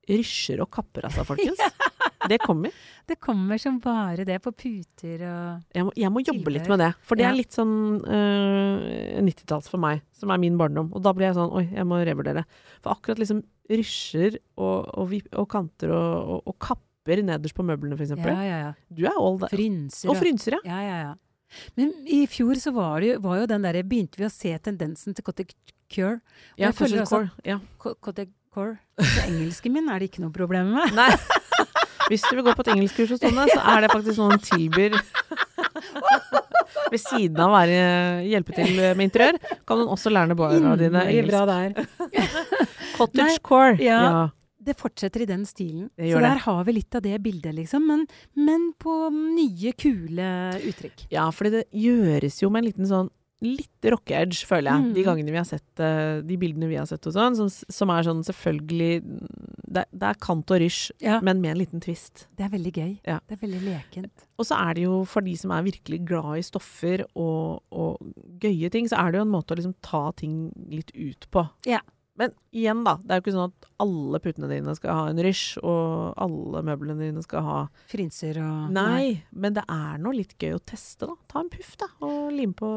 rysjer 0.09 0.61
og 0.63 0.71
kapper 0.73 1.05
av 1.05 1.13
seg, 1.13 1.27
folkens. 1.29 1.61
Det 2.29 2.35
kommer. 2.43 2.73
Det 3.07 3.15
kommer 3.23 3.57
som 3.61 3.77
bare 3.79 4.25
det 4.27 4.35
på 4.43 4.51
puter 4.51 5.21
og 5.23 5.61
Jeg 5.73 5.85
må, 5.87 5.93
jeg 5.95 6.11
må 6.11 6.19
jobbe 6.19 6.51
litt 6.51 6.67
med 6.67 6.81
det. 6.83 6.89
For 7.07 7.15
det 7.15 7.23
Ja. 7.23 7.29
er 7.31 7.37
litt 7.37 7.55
sånn 7.55 7.71
øh, 8.03 9.21
90-talls 9.23 9.69
for 9.71 9.79
meg, 9.81 10.01
som 10.11 10.33
er 10.35 10.41
min 10.41 10.57
barndom. 10.59 10.91
Og 10.91 11.01
da 11.05 11.13
blir 11.15 11.29
jeg 11.29 11.37
sånn 11.39 11.53
Oi, 11.55 11.63
jeg 11.71 11.87
må 11.87 12.01
revurdere. 12.03 12.43
For 12.83 12.91
akkurat 12.91 13.23
liksom 13.23 13.39
rysjer 13.71 14.35
og, 14.59 14.91
og, 14.99 15.15
og 15.31 15.47
kanter 15.49 15.95
og, 15.95 16.43
og, 16.43 16.57
kapper 16.59 17.23
nederst 17.23 17.55
på 17.57 17.65
møblene, 17.65 17.95
f.eks. 17.97 18.13
Ja, 18.19 18.35
ja, 18.43 18.59
ja. 18.67 18.71
Du 18.91 19.05
er 19.07 19.15
all 19.15 19.39
that. 19.39 19.55
Frynser 19.55 20.11
Og 20.11 20.19
frynser, 20.19 20.59
ja. 20.59 20.61
Ja, 20.67 20.83
ja, 20.83 21.01
ja. 21.07 21.15
Men 21.79 21.93
i 22.05 22.23
fjor 22.29 22.55
så 22.61 22.73
var, 22.75 22.99
det, 23.01 23.13
jo- 23.15 23.19
var 23.25 23.39
jo 23.41 23.45
den 23.49 23.63
derre 23.65 23.83
Begynte 23.83 24.19
vi 24.21 24.25
å 24.27 24.31
se 24.33 24.51
tendensen 24.59 25.15
til 25.17 25.23
cottage 25.25 25.55
cure. 25.89 26.19
Og 26.55 26.61
Ja, 26.61 26.71
Cottage 26.71 27.05
Core. 27.09 27.31
Ja. 27.47 27.59
Co- 27.81 27.95
Cottage 27.99 28.31
core. 28.53 28.77
Så 28.99 29.23
engelsken 29.27 29.73
min 29.73 29.89
er 29.89 29.99
det 30.03 30.11
ikke 30.11 30.21
noe 30.25 30.33
problem 30.35 30.73
med. 30.75 30.93
Nei. 30.97 31.09
Hvis 32.09 32.23
du 32.25 32.35
vil 32.37 32.45
gå 32.47 32.53
på 32.57 32.63
et 32.65 32.71
engelskkurs 32.73 33.11
hos 33.13 33.19
Tone, 33.21 33.43
så 33.51 33.59
er 33.69 33.83
det 33.85 33.89
faktisk 33.93 34.17
noe 34.17 34.31
hun 34.33 34.41
tilbyr. 34.41 34.95
Ved 36.89 37.01
siden 37.01 37.37
av 37.41 37.51
å 37.51 37.55
være 37.57 37.79
hjelpe 38.29 38.55
til 38.57 38.71
med 38.97 39.03
interiør, 39.05 39.37
kan 39.69 39.77
hun 39.83 39.91
også 39.93 40.09
lære 40.13 40.35
barna 40.37 40.73
dine 40.79 41.03
Innmari 41.05 41.19
engelsk. 41.19 41.29
bra 41.29 41.43
der. 41.45 41.69
Cottage 42.97 43.27
Nei, 43.27 43.37
core. 43.45 43.75
ja. 43.83 43.99
ja. 44.01 44.23
Det 44.59 44.75
fortsetter 44.79 45.23
i 45.23 45.29
den 45.29 45.45
stilen. 45.47 45.87
Så 45.95 46.19
der 46.19 46.35
det. 46.35 46.43
har 46.43 46.63
vi 46.67 46.73
litt 46.75 46.95
av 46.99 47.01
det 47.05 47.15
bildet, 47.23 47.55
liksom. 47.55 47.85
Men, 47.87 48.01
men 48.35 48.73
på 48.79 48.97
nye, 49.13 49.71
kule 49.79 50.27
uttrykk. 50.67 51.05
Ja, 51.15 51.29
for 51.31 51.47
det 51.49 51.63
gjøres 51.71 52.41
jo 52.43 52.49
med 52.51 52.65
en 52.65 52.69
liten 52.71 52.89
sånn 52.89 53.09
litt 53.39 53.87
rocke-edge, 53.87 54.41
føler 54.43 54.67
jeg. 54.73 54.83
Mm. 54.83 54.93
De 54.97 55.03
gangene 55.05 55.31
vi 55.31 55.37
har 55.39 55.45
sett 55.47 55.79
eh, 55.79 56.17
de 56.27 56.35
bildene 56.41 56.67
vi 56.67 56.75
har 56.75 56.83
sett 56.89 57.05
og 57.07 57.13
sånn, 57.15 57.37
som, 57.39 57.47
som 57.47 57.91
er 57.93 58.03
sånn 58.03 58.19
selvfølgelig 58.27 58.89
Det, 59.69 59.85
det 59.95 60.07
er 60.09 60.17
kant 60.19 60.51
og 60.51 60.59
rysj, 60.59 60.89
Ja. 61.05 61.21
men 61.23 61.39
med 61.39 61.53
en 61.53 61.61
liten 61.61 61.79
twist. 61.79 62.25
Det 62.35 62.43
er 62.43 62.51
veldig 62.51 62.73
gøy. 62.75 62.91
Ja. 63.07 63.19
Det 63.29 63.37
er 63.37 63.41
veldig 63.45 63.61
lekent. 63.63 64.25
Og 64.35 64.49
så 64.49 64.57
er 64.59 64.75
det 64.75 64.83
jo 64.89 64.97
for 65.07 65.23
de 65.23 65.37
som 65.39 65.53
er 65.55 65.63
virkelig 65.69 66.01
glad 66.09 66.41
i 66.41 66.43
stoffer 66.49 67.05
og, 67.13 67.61
og 67.71 68.11
gøye 68.43 68.71
ting, 68.75 68.89
så 68.91 68.99
er 69.05 69.13
det 69.15 69.21
jo 69.21 69.27
en 69.29 69.31
måte 69.37 69.55
å 69.55 69.59
liksom 69.61 69.77
ta 69.87 70.03
ting 70.19 70.35
litt 70.67 70.91
ut 70.97 71.29
på. 71.31 71.45
Ja. 71.69 71.79
Men 72.19 72.33
igjen, 72.51 72.83
da. 72.83 72.97
Det 72.99 73.13
er 73.13 73.19
jo 73.19 73.23
ikke 73.23 73.35
sånn 73.35 73.51
at 73.53 73.67
alle 73.79 74.19
putene 74.23 74.49
dine 74.51 74.73
skal 74.75 74.97
ha 74.97 75.03
en 75.11 75.21
rysj, 75.23 75.61
og 75.63 76.17
alle 76.19 76.63
møblene 76.67 77.07
dine 77.07 77.23
skal 77.23 77.45
ha 77.45 77.59
Frinser 77.89 78.41
og 78.43 78.73
Nei, 78.75 79.21
men 79.31 79.55
det 79.55 79.63
er 79.71 80.01
nå 80.03 80.11
litt 80.17 80.35
gøy 80.35 80.57
å 80.57 80.63
teste, 80.67 81.07
da. 81.07 81.15
Ta 81.31 81.43
en 81.45 81.51
puff, 81.53 81.75
da, 81.79 81.87
og 82.05 82.33
lim 82.35 82.55
på 82.57 82.69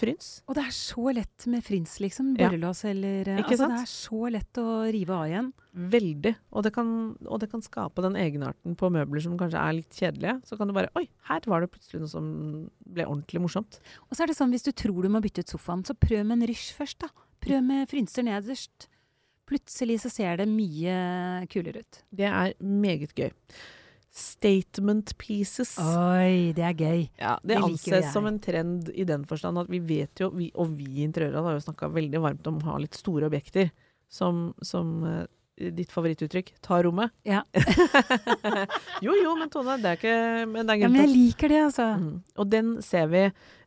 frins. 0.00 0.30
Og 0.46 0.58
det 0.58 0.66
er 0.66 0.74
så 0.76 1.12
lett 1.16 1.48
med 1.48 1.64
frins, 1.64 1.96
liksom. 2.04 2.34
Ja. 2.36 2.50
Eller 2.52 3.38
Ikke 3.38 3.54
altså, 3.54 3.62
sant? 3.64 3.78
Det 3.78 3.86
er 3.86 3.94
så 3.94 4.34
lett 4.36 4.60
å 4.60 4.68
rive 4.92 5.16
av 5.16 5.30
igjen. 5.30 5.54
Veldig. 5.76 6.32
Og 6.56 6.64
det, 6.64 6.72
kan, 6.72 6.88
og 7.28 7.40
det 7.42 7.50
kan 7.52 7.64
skape 7.64 8.04
den 8.04 8.16
egenarten 8.16 8.76
på 8.80 8.88
møbler 8.92 9.20
som 9.24 9.36
kanskje 9.40 9.60
er 9.60 9.76
litt 9.76 9.98
kjedelige. 9.98 10.38
Så 10.48 10.56
kan 10.56 10.68
du 10.68 10.76
bare 10.76 10.88
Oi, 10.96 11.04
her 11.28 11.44
var 11.52 11.64
det 11.64 11.68
plutselig 11.72 12.00
noe 12.00 12.12
som 12.12 12.30
ble 12.80 13.04
ordentlig 13.04 13.42
morsomt. 13.44 13.80
Og 14.08 14.16
så 14.16 14.24
er 14.24 14.32
det 14.32 14.38
sånn, 14.38 14.54
hvis 14.54 14.64
du 14.64 14.72
tror 14.76 15.04
du 15.04 15.12
må 15.12 15.20
bytte 15.24 15.44
ut 15.44 15.52
sofaen, 15.52 15.84
så 15.84 15.96
prøv 15.96 16.24
med 16.24 16.38
en 16.38 16.48
rysj 16.48 16.70
først, 16.78 17.04
da. 17.04 17.12
Prøv 17.46 17.64
med 17.64 17.88
frynser 17.90 18.26
nederst. 18.26 18.88
Plutselig 19.46 20.00
så 20.02 20.10
ser 20.10 20.40
det 20.40 20.48
mye 20.50 21.46
kulere 21.52 21.84
ut. 21.84 22.00
Det 22.10 22.26
er 22.26 22.54
meget 22.58 23.14
gøy. 23.14 23.30
Statement 24.16 25.12
pieces. 25.20 25.74
Oi, 25.78 26.52
det 26.56 26.64
er 26.64 26.74
gøy. 26.74 27.02
Ja, 27.20 27.36
det, 27.42 27.52
det 27.52 27.62
anses 27.62 28.10
som 28.14 28.26
en 28.26 28.40
trend 28.42 28.88
i 28.90 29.04
den 29.06 29.26
forstand 29.28 29.60
at 29.60 29.70
vi 29.70 29.82
vet 29.84 30.22
jo, 30.22 30.30
vi, 30.34 30.48
og 30.56 30.72
vi 30.78 30.88
i 30.88 31.04
interiørene 31.04 31.44
har 31.44 31.58
jo 31.58 31.66
snakka 31.66 31.90
veldig 31.94 32.22
varmt 32.24 32.48
om 32.48 32.58
å 32.62 32.70
ha 32.70 32.78
litt 32.82 32.96
store 32.96 33.28
objekter, 33.28 33.70
som, 34.08 34.48
som 34.64 34.96
eh, 35.06 35.26
ditt 35.56 35.92
favorittuttrykk, 35.92 36.52
'ta 36.60 36.82
rommet. 36.84 37.12
Ja. 37.24 37.42
jo 39.04 39.14
jo, 39.16 39.34
men 39.38 39.50
Tone, 39.52 39.78
det 39.80 39.92
er 39.92 40.00
ikke 40.00 40.16
Men 40.50 40.66
det 40.66 40.74
er 40.74 40.82
Ja, 40.82 40.90
men 40.92 41.00
jeg 41.00 41.12
liker 41.12 41.52
det, 41.52 41.60
altså. 41.70 41.86
Mm. 42.00 42.10
Og 42.36 42.50
den 42.52 42.74
ser 42.84 43.06
vi. 43.12 43.22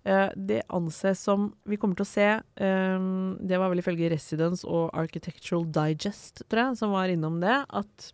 eh, 0.06 0.30
det 0.36 0.62
anses 0.70 1.20
som 1.20 1.54
Vi 1.66 1.78
kommer 1.78 1.98
til 1.98 2.06
å 2.06 2.12
se 2.14 2.28
eh, 2.40 3.08
Det 3.42 3.58
var 3.60 3.70
vel 3.70 3.82
ifølge 3.82 4.12
Residence 4.14 4.68
og 4.68 4.94
Architectural 4.94 5.66
Digest, 5.66 6.44
tror 6.48 6.70
jeg, 6.70 6.78
som 6.78 6.94
var 6.94 7.10
innom 7.10 7.40
det, 7.42 7.58
at 7.70 8.12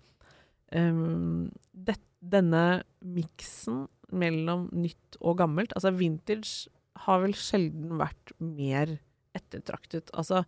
um, 0.71 1.51
det, 1.73 1.99
denne 2.21 2.83
miksen 3.01 3.85
mellom 4.15 4.69
nytt 4.71 5.19
og 5.19 5.37
gammelt 5.43 5.75
Altså 5.75 5.91
vintage 5.91 6.71
har 7.05 7.19
vel 7.25 7.35
sjelden 7.35 7.99
vært 7.99 8.31
mer 8.39 8.97
ettertraktet. 9.35 10.13
Altså 10.15 10.45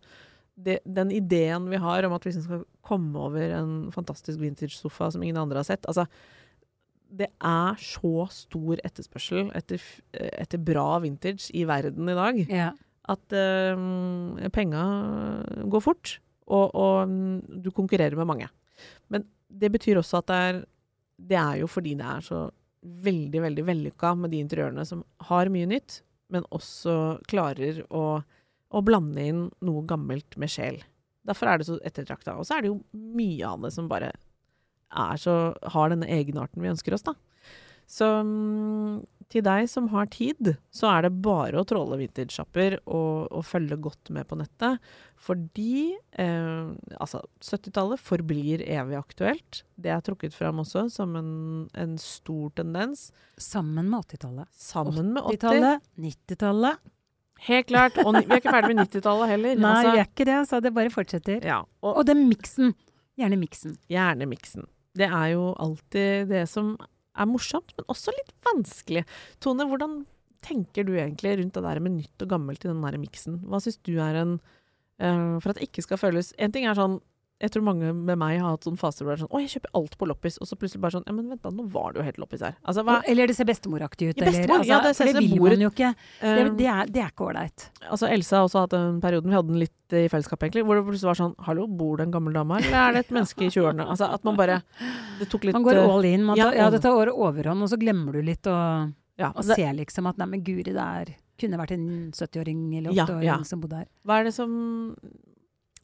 det, 0.58 0.80
den 0.84 1.12
ideen 1.14 1.68
vi 1.70 1.78
har 1.80 2.06
om 2.08 2.16
at 2.16 2.26
vi 2.26 2.32
liksom 2.32 2.46
skal 2.48 2.64
komme 2.86 3.20
over 3.28 3.54
en 3.60 3.72
fantastisk 3.94 4.40
vintage-sofa 4.42 5.12
som 5.14 5.22
ingen 5.22 5.38
andre 5.40 5.60
har 5.62 5.68
sett 5.68 5.86
altså 5.90 6.06
det 7.08 7.30
er 7.40 7.78
så 7.80 8.26
stor 8.34 8.80
etterspørsel 8.84 9.48
etter, 9.56 9.80
etter 10.12 10.60
bra 10.60 10.98
vintage 11.00 11.48
i 11.56 11.64
verden 11.68 12.10
i 12.12 12.16
dag 12.18 12.40
Ja. 12.52 12.72
at 13.08 13.36
um, 13.78 14.36
penga 14.52 14.82
går 15.72 15.84
fort, 15.84 16.18
og, 16.48 16.74
og 16.76 17.08
mm, 17.08 17.62
du 17.64 17.70
konkurrerer 17.72 18.16
med 18.16 18.28
mange. 18.28 18.50
Men 19.08 19.24
det 19.48 19.70
betyr 19.72 20.00
også 20.02 20.20
at 20.20 20.28
det 20.28 20.40
er 20.48 20.58
Det 21.18 21.36
er 21.40 21.56
jo 21.62 21.66
fordi 21.66 21.94
det 21.98 22.06
er 22.06 22.20
så 22.22 22.50
veldig, 22.84 23.40
veldig 23.42 23.64
vellykka 23.66 24.12
med 24.14 24.30
de 24.30 24.38
interiørene 24.44 24.84
som 24.86 25.00
har 25.26 25.48
mye 25.50 25.66
nytt, 25.66 26.02
men 26.30 26.44
også 26.54 27.18
klarer 27.26 27.80
å, 27.90 28.20
å 28.68 28.82
blande 28.84 29.24
inn 29.30 29.44
noe 29.64 29.84
gammelt 29.88 30.36
med 30.40 30.52
sjel. 30.52 30.80
Derfor 31.28 31.50
er 31.50 31.60
det 31.60 31.68
så 31.68 31.78
ettertrakta. 31.84 32.36
Og 32.38 32.48
så 32.48 32.56
er 32.56 32.64
det 32.64 32.72
jo 32.72 32.80
mye 32.92 33.48
av 33.48 33.64
det 33.64 33.72
som 33.74 33.88
bare 33.90 34.12
er 34.88 35.20
så, 35.20 35.38
har 35.74 35.92
denne 35.92 36.08
egenarten 36.08 36.62
vi 36.64 36.70
ønsker 36.72 36.96
oss, 36.96 37.04
da. 37.04 37.16
Så 37.88 38.04
mm, 38.04 39.00
til 39.32 39.44
deg 39.44 39.68
som 39.72 39.86
har 39.92 40.08
tid, 40.12 40.50
så 40.72 40.90
er 40.90 41.06
det 41.06 41.20
bare 41.24 41.60
å 41.60 41.66
tråle 41.68 41.96
vintage-sjapper 42.00 42.78
og, 42.84 43.30
og 43.32 43.46
følge 43.48 43.78
godt 43.80 44.12
med 44.12 44.28
på 44.28 44.36
nettet. 44.40 44.84
Fordi 45.24 45.94
eh, 46.20 46.68
altså 47.00 47.22
70-tallet 47.40 48.00
forblir 48.00 48.64
evig 48.64 48.98
aktuelt. 49.00 49.62
Det 49.80 49.92
er 49.92 50.04
trukket 50.04 50.36
fram 50.36 50.60
også 50.64 50.86
som 50.92 51.16
en, 51.20 51.32
en 51.72 51.96
stor 52.00 52.52
tendens. 52.60 53.08
Sammen 53.40 53.88
med 53.88 54.04
80-tallet. 54.04 54.52
Sammen 54.52 55.14
med 55.16 55.24
80. 55.24 55.40
80-tallet, 55.40 55.90
90-tallet. 56.08 56.88
Helt 57.46 57.68
klart. 57.70 57.98
Og 58.02 58.14
vi 58.16 58.24
er 58.26 58.40
ikke 58.40 58.50
ferdig 58.52 58.74
med 58.74 58.88
90-tallet 58.88 59.28
heller. 59.30 59.58
Nei, 59.62 59.70
Altså, 59.70 59.92
vi 59.94 60.00
er 60.02 60.08
ikke 60.08 60.26
det, 60.26 60.38
Så 60.48 60.60
Det 60.64 60.72
bare 60.74 60.90
fortsetter. 60.90 61.44
ja, 61.44 61.60
og 61.82 61.96
Og 62.00 62.06
den 62.06 62.28
miksen. 62.28 62.74
Gjerne 63.18 63.38
miksen. 63.38 63.76
gjerne 63.90 64.26
miksen. 64.30 64.66
Det 64.98 65.06
er 65.06 65.26
jo 65.34 65.54
alltid 65.58 66.28
det 66.28 66.48
som 66.48 66.76
er 67.18 67.26
morsomt, 67.26 67.72
men 67.76 67.84
også 67.88 68.10
litt 68.14 68.32
vanskelig. 68.46 69.04
Tone, 69.40 69.66
hvordan 69.66 70.04
tenker 70.42 70.84
du 70.86 70.92
egentlig 70.94 71.38
rundt 71.38 71.54
det 71.54 71.62
der 71.62 71.80
med 71.80 71.92
nytt 71.96 72.22
og 72.22 72.28
gammelt 72.30 72.64
i 72.64 72.68
den 72.68 72.82
der 72.82 72.98
miksen? 72.98 73.40
Hva 73.46 73.58
syns 73.62 73.78
du 73.82 73.98
er 73.98 74.14
en 74.14 74.36
uh, 75.02 75.38
For 75.40 75.50
at 75.50 75.58
det 75.58 75.66
ikke 75.68 75.82
skal 75.82 75.98
føles 75.98 76.32
En 76.38 76.52
ting 76.54 76.66
er 76.66 76.74
sånn 76.78 77.00
jeg 77.38 77.52
tror 77.54 77.62
mange 77.68 77.92
med 77.94 78.18
meg 78.18 78.40
har 78.42 78.56
hatt 78.56 78.66
sånn 78.66 78.78
faser 78.78 79.06
hvor 79.06 79.14
det 79.14 79.20
er 79.20 79.22
sånn 79.22 79.30
Å, 79.30 79.40
jeg 79.44 79.50
kjøper 79.52 79.74
alt 79.78 79.92
på 80.00 80.06
loppis. 80.10 80.38
Og 80.42 80.48
så 80.50 80.56
plutselig 80.58 80.82
bare 80.82 80.96
sånn 80.96 81.04
Ja, 81.06 81.14
men 81.14 81.28
vent 81.30 81.44
da, 81.44 81.52
nå 81.54 81.68
var 81.70 81.94
det 81.94 82.00
jo 82.00 82.06
helt 82.08 82.18
loppis 82.18 82.42
her. 82.42 82.56
Altså, 82.66 82.82
Eller 83.06 83.30
det 83.30 83.36
ser 83.38 83.46
bestemoraktig 83.46 84.08
ut. 84.10 84.18
Ja, 84.18 84.26
bestemor, 84.26 84.42
eller, 84.42 84.54
altså, 84.58 84.72
ja, 84.72 84.78
det 84.82 84.92
ser 84.98 85.10
det 85.12 85.22
vil 85.22 85.44
man 85.44 85.62
jo 85.62 85.70
ikke. 85.70 85.92
Det, 86.18 86.48
det, 86.58 86.66
er, 86.72 86.90
det 86.96 87.04
er 87.04 87.12
ikke 87.12 87.28
ålreit. 87.28 87.68
Altså 87.86 88.10
Elsa 88.10 88.40
har 88.40 88.48
også 88.48 88.64
hatt 88.64 88.74
den 88.74 88.98
perioden, 89.04 89.30
vi 89.30 89.38
hadde 89.38 89.52
den 89.52 89.62
litt 89.62 89.94
i 89.94 90.02
fellesskap 90.10 90.42
egentlig, 90.42 90.64
hvor 90.66 90.80
det 90.80 90.82
plutselig 90.88 91.12
var 91.12 91.20
sånn 91.20 91.36
Hallo, 91.46 91.68
bor 91.78 92.00
det 92.00 92.08
en 92.08 92.16
gammel 92.18 92.34
dame 92.36 92.58
her, 92.58 92.66
eller 92.66 92.80
er 92.82 92.98
det 92.98 93.04
et 93.06 93.14
menneske 93.20 93.46
i 93.46 93.52
20-årene? 93.54 93.86
Altså 93.94 94.10
at 94.18 94.26
man 94.26 94.36
bare 94.40 94.58
Det 95.22 95.30
tok 95.30 95.46
litt 95.46 95.56
Man 95.56 95.64
går 95.68 95.78
eh, 95.78 95.94
all 95.94 96.10
in. 96.10 96.26
Man 96.26 96.42
tar, 96.42 96.58
ja, 96.58 96.66
ja, 96.66 96.74
det 96.74 96.82
tar 96.84 97.14
overhånd, 97.14 97.64
og 97.64 97.70
så 97.70 97.78
glemmer 97.80 98.18
du 98.18 98.26
litt 98.26 98.50
og, 98.50 98.92
ja, 99.18 99.30
og 99.30 99.46
det, 99.46 99.54
ser 99.54 99.78
liksom 99.78 100.10
at 100.10 100.18
nei, 100.18 100.28
men 100.34 100.44
guri, 100.44 100.74
det 100.74 100.82
er 100.82 101.14
kunne 101.38 101.58
vært 101.60 101.76
en 101.76 101.88
70-åring 102.10 102.62
eller 102.80 102.94
Ja, 102.96 103.06
80-åring 103.06 103.28
ja. 103.28 103.38
som 103.46 103.62
bodde 103.62 103.84
her. 103.84 103.88
Hva 104.02 104.18
er 104.18 104.26
det 104.26 104.34
som 104.34 104.56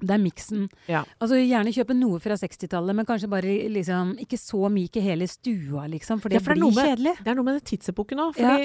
Det 0.01 0.11
er 0.17 0.23
miksen. 0.23 0.67
Ja. 0.91 1.05
Altså 1.21 1.39
Gjerne 1.39 1.73
kjøpe 1.75 1.95
noe 1.99 2.19
fra 2.21 2.35
60-tallet, 2.41 2.95
men 2.99 3.07
kanskje 3.07 3.29
bare 3.31 3.55
liksom 3.71 4.15
ikke 4.25 4.39
så 4.41 4.67
mye, 4.73 4.89
i 4.95 5.01
hele 5.05 5.27
stua, 5.31 5.87
liksom. 5.91 6.21
For 6.21 6.29
det 6.29 6.41
Ja, 6.41 6.45
for 6.45 6.55
det 6.55 6.63
er 6.63 6.65
blir 6.65 6.75
med- 6.75 6.91
kjedelig. 6.91 7.15
Det 7.25 7.31
er 7.31 7.35
noe 7.39 7.45
med 7.45 7.61
den 7.61 7.69
tidsepoken 7.71 8.19
òg. 8.27 8.39
Ja. 8.39 8.57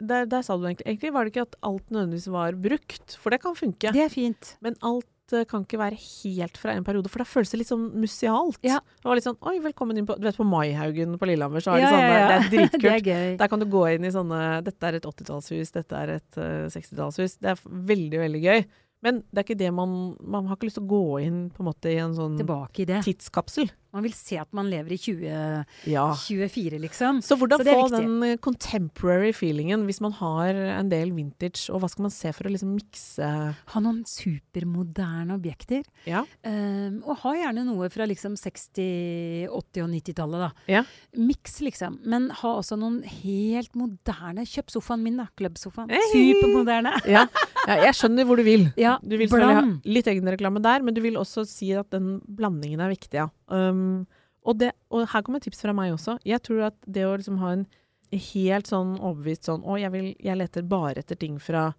Der, 0.00 0.26
der 0.26 0.42
sa 0.42 0.56
du 0.56 0.64
egentlig 0.66 0.86
Egentlig 0.86 1.12
var 1.12 1.24
det 1.24 1.34
ikke 1.34 1.46
at 1.48 1.56
alt 1.62 1.90
nødvendigvis 1.90 2.28
var 2.32 2.52
brukt, 2.52 3.16
for 3.20 3.30
det 3.30 3.40
kan 3.42 3.54
funke. 3.54 3.92
Det 3.92 4.02
er 4.06 4.08
fint. 4.12 4.56
Men 4.64 4.74
alt 4.82 5.06
uh, 5.32 5.44
kan 5.44 5.62
ikke 5.66 5.78
være 5.78 5.98
helt 6.00 6.56
fra 6.56 6.72
en 6.72 6.84
periode, 6.84 7.10
for 7.12 7.18
da 7.20 7.24
føles 7.28 7.50
det 7.52 7.58
litt 7.60 7.68
sånn 7.68 7.90
musealt. 8.00 8.58
Ja. 8.64 8.78
Det 8.80 9.04
var 9.04 9.14
litt 9.18 9.26
sånn 9.28 9.36
Oi, 9.44 9.58
velkommen 9.60 9.98
inn 10.00 10.06
på 10.08 10.16
Du 10.18 10.24
vet 10.24 10.36
på 10.38 10.46
Maihaugen 10.48 11.18
på 11.20 11.28
Lillehammer, 11.28 11.60
så 11.60 11.74
har 11.74 11.82
de 11.84 11.90
sånne. 11.92 12.18
Det 12.18 12.34
er 12.34 12.48
dritkult. 12.54 13.04
det 13.04 13.14
er. 13.14 13.36
Der 13.36 13.48
kan 13.52 13.60
du 13.60 13.66
gå 13.68 13.84
inn 13.94 14.04
i 14.08 14.10
sånne 14.14 14.64
Dette 14.64 14.82
er 14.88 14.98
et 15.00 15.04
80-tallshus, 15.04 15.72
dette 15.76 15.92
er 16.00 16.14
et 16.16 16.38
uh, 16.40 16.66
60-tallshus. 16.72 17.38
Det 17.44 17.52
er 17.54 17.60
veldig, 17.92 18.18
veldig 18.24 18.42
gøy. 18.46 18.64
Men 19.04 19.20
det 19.30 19.40
er 19.40 19.46
ikke 19.46 19.58
det 19.60 19.70
man 19.74 19.92
Man 20.18 20.48
har 20.48 20.58
ikke 20.58 20.68
lyst 20.68 20.78
til 20.80 20.86
å 20.86 20.90
gå 20.90 21.20
inn 21.22 21.42
på 21.54 21.62
en 21.62 21.68
måte 21.70 21.92
i 21.92 21.98
en 22.02 22.16
sånn 22.16 22.38
Tilbake 22.40 22.82
i 22.82 22.88
det. 22.88 23.02
tidskapsel. 23.06 23.70
Man 23.94 24.04
vil 24.04 24.12
se 24.12 24.36
at 24.36 24.50
man 24.52 24.68
lever 24.68 24.92
i 24.92 24.98
20, 25.00 25.64
Ja. 25.88 26.04
24, 26.14 26.78
liksom. 26.82 27.22
Så 27.24 27.38
hvordan 27.40 27.62
Så 27.62 27.72
få 27.72 27.86
den 27.94 28.22
eh, 28.26 28.36
contemporary 28.36 29.32
feelingen 29.32 29.86
hvis 29.88 30.00
man 30.04 30.12
har 30.18 30.52
en 30.54 30.90
del 30.92 31.12
vintage, 31.16 31.70
og 31.72 31.80
hva 31.80 31.88
skal 31.88 32.04
man 32.04 32.12
se 32.12 32.32
for 32.36 32.48
å 32.48 32.52
liksom 32.52 32.74
mikse 32.76 33.28
Ha 33.72 33.80
noen 33.80 34.02
supermoderne 34.08 35.34
objekter. 35.38 35.86
Ja. 36.08 36.24
Um, 36.44 37.00
og 37.06 37.16
ha 37.22 37.32
gjerne 37.38 37.64
noe 37.68 37.88
fra 37.92 38.06
liksom 38.08 38.36
60-, 38.38 39.48
80- 39.48 39.84
og 39.84 39.90
90-tallet, 39.94 40.44
da. 40.44 40.50
Ja. 40.70 40.84
Miks, 41.16 41.58
liksom. 41.64 41.98
Men 42.08 42.28
ha 42.42 42.54
også 42.60 42.78
noen 42.80 43.00
helt 43.22 43.74
moderne 43.78 44.44
Kjøp 44.48 44.70
sofaen 44.72 45.02
min, 45.04 45.18
da. 45.20 45.28
Klubbsofaen. 45.38 45.90
Hey! 45.92 46.12
Supermoderne. 46.12 46.92
ja. 47.16 47.24
ja, 47.64 47.80
jeg 47.88 47.96
skjønner 47.98 48.28
hvor 48.28 48.40
du 48.40 48.44
vil. 48.46 48.68
Ja, 48.80 48.98
Du 49.02 49.16
vil 49.16 49.28
selvfølgelig 49.28 49.58
ha 49.58 49.96
litt 49.96 50.12
egenreklame 50.12 50.62
der, 50.64 50.84
men 50.84 50.96
du 50.96 51.02
vil 51.04 51.18
også 51.20 51.44
si 51.48 51.72
at 51.76 51.88
den 51.94 52.18
blandingen 52.28 52.84
er 52.84 52.92
viktig, 52.92 53.22
ja. 53.24 53.28
Um, 53.48 54.06
og, 54.44 54.58
det, 54.60 54.72
og 54.92 55.08
her 55.12 55.24
kommer 55.24 55.40
et 55.42 55.48
tips 55.48 55.64
fra 55.64 55.74
meg 55.76 55.94
også. 55.94 56.18
Jeg 56.28 56.42
tror 56.46 56.68
at 56.70 56.78
det 56.86 57.04
å 57.08 57.16
liksom 57.16 57.40
ha 57.42 57.56
en 57.56 57.66
helt 58.08 58.70
sånn 58.70 58.94
overbevist 58.96 59.50
sånn 59.50 59.66
Å, 59.68 59.76
jeg, 59.76 59.92
vil, 59.92 60.06
jeg 60.24 60.40
leter 60.40 60.64
bare 60.68 61.04
etter 61.04 61.20
ting 61.20 61.36
fra, 61.42 61.70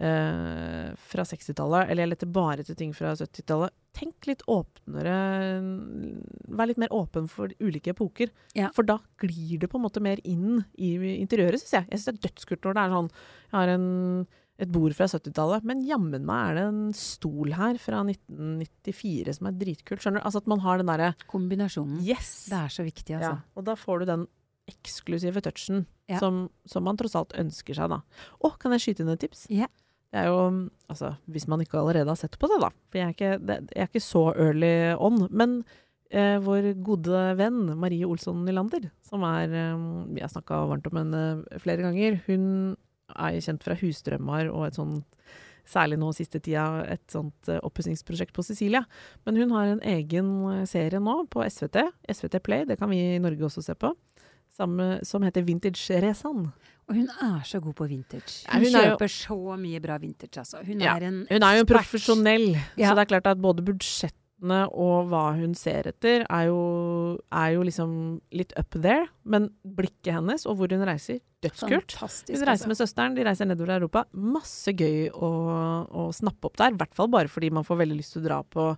Uh, 0.00 0.94
fra 0.96 1.26
60-tallet, 1.28 1.90
eller 1.92 2.06
jeg 2.06 2.08
leter 2.14 2.28
bare 2.32 2.62
etter 2.62 2.76
ting 2.78 2.94
fra 2.96 3.10
70-tallet. 3.12 3.74
Tenk 3.92 4.24
litt 4.30 4.40
åpnere 4.48 5.16
Vær 6.56 6.70
litt 6.70 6.80
mer 6.80 6.94
åpen 6.96 7.26
for 7.28 7.52
ulike 7.60 7.92
epoker. 7.92 8.32
Ja. 8.56 8.70
For 8.72 8.88
da 8.88 8.96
glir 9.20 9.60
det 9.60 9.68
på 9.68 9.76
en 9.76 9.84
måte 9.84 10.00
mer 10.00 10.22
inn 10.24 10.62
i 10.80 10.94
interiøret, 11.18 11.60
syns 11.60 11.76
jeg. 11.76 11.88
Jeg 11.90 12.00
syns 12.00 12.08
det 12.08 12.14
er 12.14 12.30
dødskult 12.30 12.64
når 12.64 12.78
det 12.78 12.86
er 12.86 12.94
sånn 12.94 13.12
Jeg 13.12 13.58
har 13.58 13.74
en 13.74 13.86
et 14.60 14.68
bord 14.72 14.92
fra 14.96 15.06
70-tallet, 15.08 15.64
men 15.64 15.80
jammen 15.88 16.24
meg 16.28 16.50
er 16.50 16.58
det 16.58 16.64
en 16.68 16.80
stol 16.96 17.54
her 17.56 17.78
fra 17.80 18.02
1994 18.04 19.38
som 19.38 19.48
er 19.50 19.56
dritkult. 19.60 20.02
Skjønner 20.04 20.20
du? 20.20 20.26
Altså 20.28 20.42
at 20.42 20.50
man 20.52 20.60
har 20.64 20.80
den 20.82 20.90
derre 20.90 21.12
Kombinasjonen. 21.30 22.02
Yes! 22.04 22.46
Det 22.50 22.58
er 22.60 22.74
så 22.74 22.84
viktig, 22.86 23.14
ja. 23.16 23.20
altså. 23.20 23.34
Og 23.56 23.66
da 23.70 23.76
får 23.80 24.02
du 24.04 24.10
den 24.12 24.26
eksklusive 24.70 25.42
touchen 25.42 25.86
Ja. 26.10 26.18
som, 26.22 26.44
som 26.68 26.84
man 26.86 26.98
tross 27.00 27.16
alt 27.18 27.32
ønsker 27.38 27.74
seg, 27.74 27.90
da. 27.90 28.00
Å, 28.44 28.52
kan 28.60 28.74
jeg 28.76 28.84
skyte 28.84 29.04
inn 29.04 29.12
et 29.14 29.22
tips? 29.24 29.46
Ja. 29.50 29.66
Det 30.10 30.24
er 30.24 30.30
jo 30.30 30.40
Altså, 30.90 31.12
hvis 31.30 31.46
man 31.50 31.60
ikke 31.62 31.78
allerede 31.78 32.10
har 32.10 32.18
sett 32.18 32.36
på 32.38 32.48
det, 32.50 32.58
da. 32.62 32.70
For 32.90 32.98
jeg 32.98 33.06
er 33.06 33.14
ikke, 33.14 33.32
det, 33.46 33.56
jeg 33.76 33.84
er 33.84 33.90
ikke 33.90 34.02
så 34.02 34.22
early 34.34 34.72
on. 34.98 35.20
Men 35.30 35.60
eh, 36.10 36.36
vår 36.42 36.72
gode 36.82 37.20
venn 37.38 37.60
Marie 37.78 38.06
Olsson 38.06 38.44
Nylander, 38.46 38.88
som 39.06 39.22
er 39.26 39.54
eh, 39.54 39.84
Vi 40.10 40.22
har 40.24 40.32
snakka 40.32 40.64
varmt 40.70 40.88
om 40.90 40.98
henne 40.98 41.22
flere 41.62 41.86
ganger. 41.86 42.18
Hun 42.26 42.74
er 43.16 43.40
kjent 43.40 43.62
fra 43.66 43.74
Husdrømmer 43.80 44.50
og 44.52 44.66
et 44.66 44.74
sånt 44.78 45.04
særlig 45.70 45.98
nå 46.00 46.08
siste 46.16 46.40
tida, 46.42 46.82
et 46.90 47.04
sånt 47.12 47.46
uh, 47.48 47.60
oppussingsprosjekt 47.62 48.32
på 48.34 48.42
Sicilia. 48.42 48.80
Men 49.26 49.36
hun 49.38 49.52
har 49.54 49.66
en 49.76 49.82
egen 49.86 50.30
eh, 50.50 50.64
serie 50.66 50.98
nå 50.98 51.28
på 51.30 51.44
SVT, 51.46 51.84
SVT 52.10 52.40
Play, 52.42 52.64
det 52.66 52.78
kan 52.80 52.90
vi 52.90 52.98
i 53.14 53.20
Norge 53.22 53.44
også 53.46 53.62
se 53.62 53.76
på, 53.78 53.92
som, 54.56 54.74
som 55.06 55.22
heter 55.22 55.44
Vintage 55.46 56.00
Resan. 56.02 56.48
Og 56.90 56.96
hun 56.96 57.06
er 57.22 57.44
så 57.46 57.60
god 57.62 57.76
på 57.78 57.86
vintage. 57.86 58.40
Hun, 58.50 58.64
hun 58.64 58.74
er 58.74 58.88
jo- 58.88 58.96
kjøper 58.96 59.12
så 59.14 59.36
mye 59.60 59.78
bra 59.84 59.98
vintage, 60.02 60.34
altså. 60.42 60.64
Hun 60.66 60.80
Ja, 60.82 60.96
er 60.98 61.06
en 61.06 61.20
Hun 61.30 61.42
er 61.46 61.54
jo 61.54 61.60
en 61.62 61.66
profesjonell, 61.70 62.48
Ja. 62.76 62.88
så 62.90 62.96
det 62.98 63.04
er 63.04 63.10
klart 63.12 63.26
at 63.30 63.38
både 63.38 63.62
budsjettene 63.62 64.16
og 64.40 65.10
hva 65.10 65.24
hun 65.36 65.52
ser 65.58 65.90
etter, 65.90 66.24
er 66.24 66.46
jo, 66.48 66.60
er 67.28 67.50
jo 67.56 67.66
liksom 67.66 67.92
litt 68.32 68.54
up 68.60 68.76
there. 68.78 69.08
Men 69.24 69.50
blikket 69.62 70.14
hennes 70.16 70.46
og 70.48 70.56
hvor 70.60 70.72
hun 70.72 70.86
reiser, 70.88 71.20
dødskult. 71.44 71.92
Fantastisk. 71.92 72.32
Hun 72.32 72.46
reiser 72.46 72.64
altså. 72.64 72.72
med 72.72 72.80
søsteren, 72.80 73.18
de 73.18 73.26
reiser 73.28 73.50
nedover 73.50 73.74
i 73.74 73.78
Europa. 73.80 74.06
Masse 74.12 74.74
gøy 74.76 75.10
å, 75.12 75.30
å 75.88 76.08
snappe 76.16 76.48
opp 76.48 76.58
der. 76.60 76.74
I 76.74 76.80
hvert 76.80 76.96
fall 76.96 77.12
bare 77.12 77.32
fordi 77.32 77.52
man 77.54 77.66
får 77.68 77.84
veldig 77.84 78.00
lyst 78.00 78.16
til 78.16 78.24
å 78.24 78.28
dra 78.30 78.42
på 78.44 78.72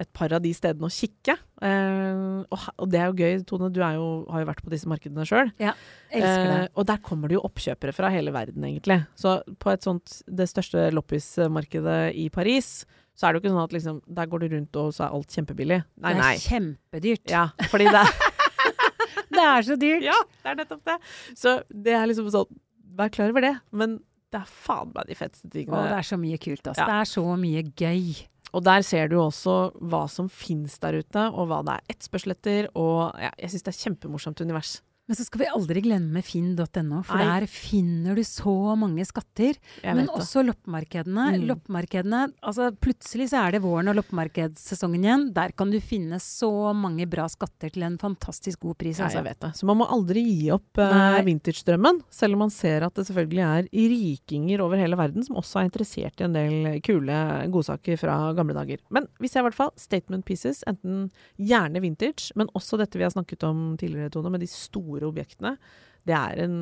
et 0.00 0.08
par 0.16 0.32
av 0.32 0.40
de 0.44 0.52
stedene 0.56 0.88
og 0.88 0.94
kikke. 0.94 1.34
Eh, 1.62 2.22
og, 2.48 2.66
og 2.80 2.90
det 2.92 3.00
er 3.00 3.10
jo 3.10 3.18
gøy, 3.18 3.42
Tone, 3.48 3.68
du 3.72 3.80
jo, 3.82 4.06
har 4.32 4.42
jo 4.42 4.48
vært 4.48 4.64
på 4.64 4.72
disse 4.72 4.88
markedene 4.90 5.26
sjøl. 5.28 5.52
Ja. 5.60 5.74
Eh, 6.08 6.64
og 6.72 6.86
der 6.88 7.02
kommer 7.04 7.30
det 7.30 7.36
jo 7.38 7.44
oppkjøpere 7.48 7.94
fra 7.96 8.10
hele 8.14 8.34
verden, 8.34 8.64
egentlig. 8.68 9.02
Så 9.18 9.40
på 9.62 9.72
et 9.72 9.84
sånt, 9.84 10.20
det 10.26 10.48
største 10.50 10.88
loppismarkedet 10.96 12.00
i 12.18 12.28
Paris, 12.32 12.82
så 13.22 13.28
er 13.28 13.32
det 13.36 13.38
jo 13.38 13.44
ikke 13.44 13.52
sånn 13.54 13.62
at 13.62 13.74
liksom, 13.76 13.98
der 14.18 14.26
går 14.32 14.42
du 14.42 14.46
rundt 14.56 14.78
og 14.82 14.88
så 14.96 15.04
er 15.06 15.12
alt 15.14 15.34
kjempebillig. 15.36 15.76
Nei, 16.02 16.14
det 16.18 16.24
er 16.26 16.40
kjempedyrt. 16.42 17.30
Ja, 17.30 17.44
fordi 17.70 17.86
det 17.86 18.00
er 18.02 18.10
Det 19.32 19.44
er 19.46 19.64
så 19.64 19.76
dyrt! 19.78 20.02
Ja, 20.04 20.16
det 20.42 20.50
er 20.50 20.56
nettopp 20.58 20.82
det. 20.90 20.96
Så 21.38 21.54
det 21.70 21.94
er 21.96 22.08
liksom 22.10 22.26
sånn 22.34 22.58
Vær 22.98 23.08
klar 23.08 23.30
over 23.32 23.40
det. 23.40 23.54
Men 23.72 23.94
det 24.34 24.42
er 24.42 24.50
faen 24.66 24.90
meg 24.92 25.06
de 25.08 25.14
feteste 25.16 25.48
tingene. 25.48 25.78
Å, 25.78 25.86
det 25.88 25.96
er 26.02 26.04
så 26.10 26.18
mye 26.20 26.36
kult, 26.42 26.66
altså. 26.66 26.82
Ja. 26.82 26.88
Det 26.90 26.98
er 26.98 27.08
så 27.08 27.22
mye 27.40 27.62
gøy. 27.80 28.10
Og 28.52 28.64
der 28.66 28.84
ser 28.84 29.08
du 29.08 29.14
også 29.22 29.54
hva 29.80 30.02
som 30.12 30.28
fins 30.28 30.74
der 30.82 30.98
ute, 31.00 31.22
og 31.30 31.48
hva 31.48 31.62
det 31.64 31.78
er 31.78 31.94
etterspørsel 31.94 32.34
etter. 32.34 32.68
Og 32.76 33.14
ja, 33.22 33.30
jeg 33.40 33.54
syns 33.54 33.64
det 33.64 33.72
er 33.72 33.78
kjempemorsomt 33.86 34.42
univers. 34.44 34.74
Men 35.10 35.18
så 35.18 35.24
skal 35.26 35.40
vi 35.42 35.46
aldri 35.50 35.80
glemme 35.82 36.20
finn.no, 36.22 37.00
for 37.02 37.18
Nei. 37.18 37.24
der 37.26 37.44
finner 37.50 38.14
du 38.14 38.22
så 38.22 38.52
mange 38.78 39.02
skatter. 39.04 39.56
Jeg 39.82 39.96
Men 39.98 40.06
også 40.14 40.44
loppemarkedene. 40.46 41.24
Mm. 41.34 41.46
Loppemarkedene, 41.50 42.20
altså 42.38 42.68
Plutselig 42.82 43.26
så 43.32 43.40
er 43.42 43.56
det 43.56 43.62
våren 43.64 43.90
og 43.90 43.96
loppemarkedssesongen 43.98 45.02
igjen. 45.02 45.24
Der 45.34 45.52
kan 45.58 45.72
du 45.74 45.80
finne 45.82 46.20
så 46.22 46.70
mange 46.76 47.08
bra 47.10 47.26
skatter 47.30 47.72
til 47.74 47.84
en 47.88 47.98
fantastisk 47.98 48.62
god 48.62 48.78
pris. 48.78 49.00
Ja, 49.00 49.08
Altså. 49.08 49.18
jeg 49.18 49.26
vet 49.26 49.40
det. 49.42 49.50
Så 49.58 49.66
man 49.66 49.80
må 49.82 49.88
aldri 49.90 50.22
gi 50.22 50.46
opp 50.54 50.78
uh, 50.78 51.18
vintage-drømmen, 51.26 51.98
selv 52.08 52.38
om 52.38 52.44
man 52.46 52.54
ser 52.54 52.86
at 52.86 52.94
det 52.94 53.06
selvfølgelig 53.10 53.44
er 53.48 53.68
rikinger 53.74 54.62
over 54.62 54.78
hele 54.78 54.96
verden 54.96 55.26
som 55.26 55.36
også 55.42 55.60
er 55.60 55.68
interessert 55.68 56.22
i 56.22 56.28
en 56.28 56.38
del 56.38 56.78
kule 56.86 57.18
godsaker 57.50 57.98
fra 57.98 58.16
gamle 58.38 58.54
dager. 58.54 58.78
Men 58.94 59.10
vi 59.18 59.28
ser 59.28 59.42
i 59.42 59.48
hvert 59.50 59.58
fall 59.58 59.74
statement 59.76 60.24
pieces, 60.24 60.62
enten 60.70 61.10
gjerne 61.42 61.82
vintage, 61.82 62.30
men 62.38 62.48
også 62.54 62.78
dette 62.78 62.96
vi 63.00 63.04
har 63.08 63.12
snakket 63.12 63.42
om 63.50 63.74
tidligere, 63.80 64.12
Tone, 64.14 64.30
med 64.30 64.40
de 64.44 64.50
store 64.50 64.91
objektene. 65.00 65.56
Det 66.04 66.14
er 66.14 66.42
en, 66.44 66.54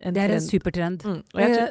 en 0.00 0.14
Det 0.14 0.22
er 0.22 0.30
en 0.36 0.40
supertrend. 0.40 1.02
Mm. 1.04 1.22
Og 1.34 1.40
Eh, 1.40 1.68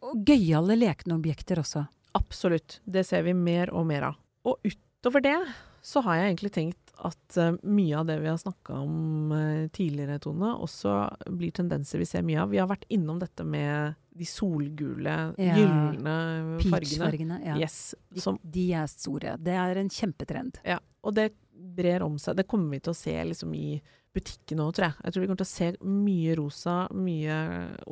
Og 0.00 0.24
gøyale 0.24 0.76
lekne 0.78 1.14
objekter 1.18 1.58
også. 1.60 1.86
Absolutt. 2.14 2.80
Det 2.88 3.04
ser 3.06 3.22
vi 3.22 3.32
mer 3.34 3.68
og 3.76 3.84
mer 3.86 4.02
av. 4.02 4.14
Og 4.44 4.56
utover 4.64 5.20
det 5.22 5.36
så 5.82 6.00
har 6.04 6.16
jeg 6.16 6.30
egentlig 6.34 6.52
tenkt 6.52 6.76
at 7.00 7.36
uh, 7.40 7.54
mye 7.64 7.96
av 7.96 8.06
det 8.06 8.18
vi 8.20 8.28
har 8.28 8.36
snakka 8.36 8.74
om 8.82 9.30
uh, 9.32 9.68
tidligere, 9.72 10.18
Tone, 10.20 10.50
også 10.60 11.08
blir 11.32 11.50
tendenser 11.56 11.98
vi 11.98 12.04
ser 12.04 12.22
mye 12.22 12.42
av. 12.42 12.50
Vi 12.52 12.58
har 12.60 12.68
vært 12.68 12.84
innom 12.92 13.18
dette 13.20 13.44
med 13.44 13.94
de 14.12 14.24
solgule, 14.28 15.14
Ja. 15.40 15.54
gylne 15.56 16.16
fargene. 16.60 16.80
Peach-fargene. 16.80 17.38
Ja. 17.46 17.56
Yes. 17.56 17.94
De, 18.12 18.20
de 18.44 18.72
er 18.76 18.86
store. 18.92 19.36
Det 19.40 19.52
er 19.56 19.76
en 19.80 19.88
kjempetrend. 19.88 20.60
ja. 20.64 20.78
Og 21.02 21.14
det 21.16 21.30
brer 21.60 22.02
om 22.06 22.18
seg. 22.18 22.36
Det 22.40 22.46
kommer 22.50 22.70
vi 22.76 22.80
til 22.84 22.92
å 22.94 22.96
se 22.98 23.14
liksom 23.24 23.54
i 23.54 23.80
butikkene 24.10 24.64
òg, 24.64 24.72
tror 24.74 24.88
jeg. 24.88 24.94
Jeg 25.06 25.12
tror 25.14 25.22
vi 25.22 25.26
kommer 25.30 25.38
til 25.38 25.46
å 25.46 25.50
se 25.54 25.66
mye 25.86 26.32
rosa, 26.34 26.72
mye 26.98 27.34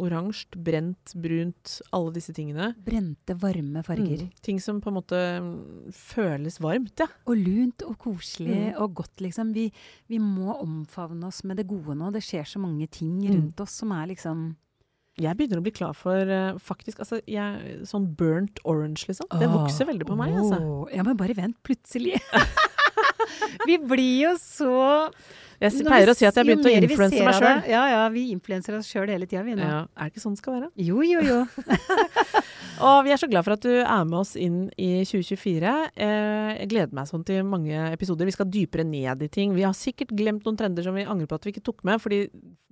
oransje, 0.02 0.58
brent, 0.66 1.12
brunt, 1.14 1.76
alle 1.94 2.10
disse 2.16 2.34
tingene. 2.34 2.72
Brente, 2.82 3.36
varme 3.38 3.84
farger. 3.86 4.24
Mm. 4.26 4.32
Ting 4.42 4.58
som 4.64 4.80
på 4.82 4.90
en 4.90 4.96
måte 4.98 5.20
mm, 5.44 5.92
føles 5.94 6.58
varmt, 6.64 6.98
ja. 7.04 7.06
Og 7.30 7.38
lunt 7.38 7.84
og 7.86 7.94
koselig 8.02 8.48
Mm. 8.72 8.80
og 8.82 8.94
godt, 8.98 9.20
liksom. 9.22 9.52
Vi, 9.54 9.68
vi 10.10 10.18
må 10.18 10.56
omfavne 10.58 11.28
oss 11.30 11.44
med 11.46 11.56
det 11.62 11.68
gode 11.70 11.94
nå. 11.94 12.10
Det 12.10 12.24
skjer 12.26 12.50
så 12.50 12.58
mange 12.66 12.88
ting 12.90 13.20
Mm. 13.22 13.30
rundt 13.36 13.60
oss 13.62 13.78
som 13.78 13.92
er 13.92 14.08
liksom 14.10 14.56
Jeg 15.18 15.34
begynner 15.36 15.58
å 15.58 15.62
bli 15.66 15.72
klar 15.74 15.94
for 15.98 16.14
uh, 16.30 16.58
faktisk 16.62 17.00
altså, 17.02 17.18
jeg, 17.26 17.80
sånn 17.90 18.04
burnt 18.14 18.58
orange, 18.64 19.06
liksom. 19.08 19.26
Det 19.38 19.48
vokser 19.50 19.86
veldig 19.86 20.06
på 20.06 20.14
meg, 20.18 20.34
altså. 20.34 20.58
Oh, 20.62 20.88
Ja, 20.94 21.02
men 21.02 21.16
bare 21.18 21.34
vent, 21.34 21.56
plutselig. 21.62 22.18
vi 23.66 23.78
blir 23.78 24.28
jo 24.28 24.34
så 24.42 25.10
Jeg 25.58 25.74
Når 25.74 25.90
pleier 25.90 26.10
å 26.12 26.14
si 26.14 26.26
at 26.28 26.36
jeg 26.36 26.44
har 26.44 26.46
begynt 26.46 26.66
å 26.68 26.70
influense 26.70 27.24
meg 27.26 27.34
sjøl. 27.34 27.62
Ja, 27.66 27.80
ja, 27.90 28.02
vi 28.14 28.28
influenser 28.30 28.76
oss 28.78 28.86
sjøl 28.86 29.10
hele 29.10 29.26
tida, 29.26 29.42
vi 29.42 29.56
nå. 29.58 29.64
Ja, 29.66 29.80
er 29.98 30.06
det 30.06 30.12
ikke 30.12 30.22
sånn 30.22 30.36
det 30.36 30.42
skal 30.44 30.54
være? 30.54 30.68
Jo, 30.78 31.02
jo, 31.02 31.22
jo. 31.26 31.40
Og 32.86 33.00
vi 33.02 33.10
er 33.10 33.18
så 33.18 33.26
glad 33.26 33.42
for 33.42 33.56
at 33.56 33.64
du 33.64 33.72
er 33.80 34.04
med 34.06 34.18
oss 34.20 34.36
inn 34.38 34.68
i 34.78 35.02
2024. 35.02 35.72
Eh, 35.98 36.50
jeg 36.60 36.68
gleder 36.70 36.94
meg 36.94 37.08
sånn 37.10 37.24
til 37.26 37.42
mange 37.42 37.74
episoder. 37.90 38.28
Vi 38.28 38.34
skal 38.36 38.46
dypere 38.54 38.84
ned 38.86 39.24
i 39.26 39.28
ting. 39.34 39.50
Vi 39.56 39.64
har 39.66 39.74
sikkert 39.74 40.12
glemt 40.14 40.46
noen 40.46 40.58
trender 40.60 40.86
som 40.86 40.94
vi 40.94 41.02
angrer 41.02 41.26
på 41.26 41.38
at 41.40 41.48
vi 41.48 41.54
ikke 41.56 41.64
tok 41.66 41.82
med, 41.88 41.98
fordi 42.04 42.20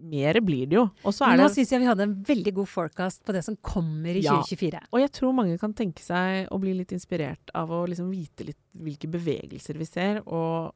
mer 0.07 0.38
blir 0.46 0.70
det 0.70 0.79
jo. 0.79 0.85
Og 1.03 1.16
så 1.16 1.27
er 1.27 1.40
Nå 1.40 1.49
syns 1.51 1.72
jeg 1.75 1.83
vi 1.83 1.88
hadde 1.90 2.07
en 2.07 2.14
veldig 2.29 2.55
god 2.61 2.70
forecast 2.70 3.25
på 3.27 3.35
det 3.35 3.42
som 3.49 3.59
kommer 3.66 4.14
i 4.14 4.22
Ja. 4.22 4.37
2024. 4.46 4.85
Og 4.92 5.03
jeg 5.03 5.11
tror 5.18 5.35
mange 5.35 5.59
kan 5.59 5.75
tenke 5.75 6.07
seg 6.07 6.46
å 6.55 6.61
bli 6.62 6.77
litt 6.79 6.94
inspirert 6.94 7.51
av 7.59 7.75
å 7.75 7.83
liksom 7.90 8.12
vite 8.14 8.46
litt 8.53 8.62
hvilke 8.79 9.11
bevegelser 9.11 9.75
vi 9.81 9.90
ser. 9.90 10.22
Og 10.31 10.70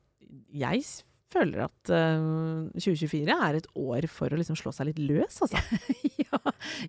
jeg 0.51 0.83
føler 1.33 1.65
at 1.67 1.91
uh, 1.95 2.69
2024 2.77 3.37
er 3.37 3.59
et 3.61 3.67
år 3.79 4.07
for 4.11 4.33
å 4.35 4.39
liksom 4.41 4.59
slå 4.59 4.73
seg 4.75 4.91
litt 4.91 5.01
løs, 5.03 5.41
altså. 5.47 5.61
ja, 6.27 6.41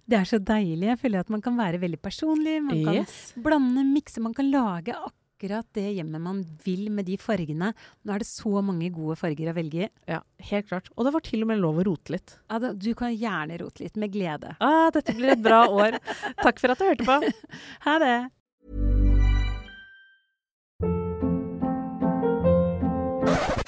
det 0.09 0.17
er 0.19 0.27
så 0.29 0.39
deilig. 0.41 0.87
Jeg 0.91 1.01
føler 1.05 1.23
at 1.23 1.29
man 1.33 1.41
kan 1.45 1.57
være 1.59 1.79
veldig 1.81 2.01
personlig. 2.03 2.59
Man 2.65 2.83
kan 2.85 3.01
Yes. 3.03 3.17
blande, 3.37 3.83
mikse, 3.93 4.21
man 4.23 4.33
kan 4.37 4.49
lage 4.51 4.95
akkurat 4.97 5.65
det 5.73 5.87
hjemmet 5.97 6.21
man 6.21 6.41
vil 6.65 6.89
med 6.93 7.07
de 7.09 7.15
fargene. 7.17 7.71
Nå 8.05 8.13
er 8.13 8.21
det 8.21 8.27
så 8.29 8.61
mange 8.61 8.91
gode 8.93 9.15
farger 9.17 9.49
å 9.49 9.55
velge 9.57 9.87
i. 9.87 9.89
Ja, 10.11 10.19
helt 10.51 10.67
klart. 10.69 10.91
Og 10.97 11.07
det 11.07 11.13
var 11.15 11.23
til 11.25 11.41
og 11.45 11.49
med 11.49 11.61
lov 11.63 11.79
å 11.81 11.85
rote 11.87 12.13
litt. 12.13 12.35
Ja, 12.51 12.59
da- 12.61 12.73
du 12.77 12.91
kan 12.97 13.09
gjerne 13.15 13.57
rote 13.63 13.81
litt, 13.85 13.97
med 13.97 14.13
glede. 14.13 14.53
Ah, 14.61 14.91
dette 14.93 15.15
blir 15.17 15.33
et 15.33 15.41
bra 15.41 15.63
år. 15.69 15.97
Takk 16.43 16.61
for 16.61 16.73
at 16.75 16.77
du 16.81 16.85
hørte 16.89 17.07
på. 17.09 17.33
Ha 17.87 17.97
det! 18.03 18.13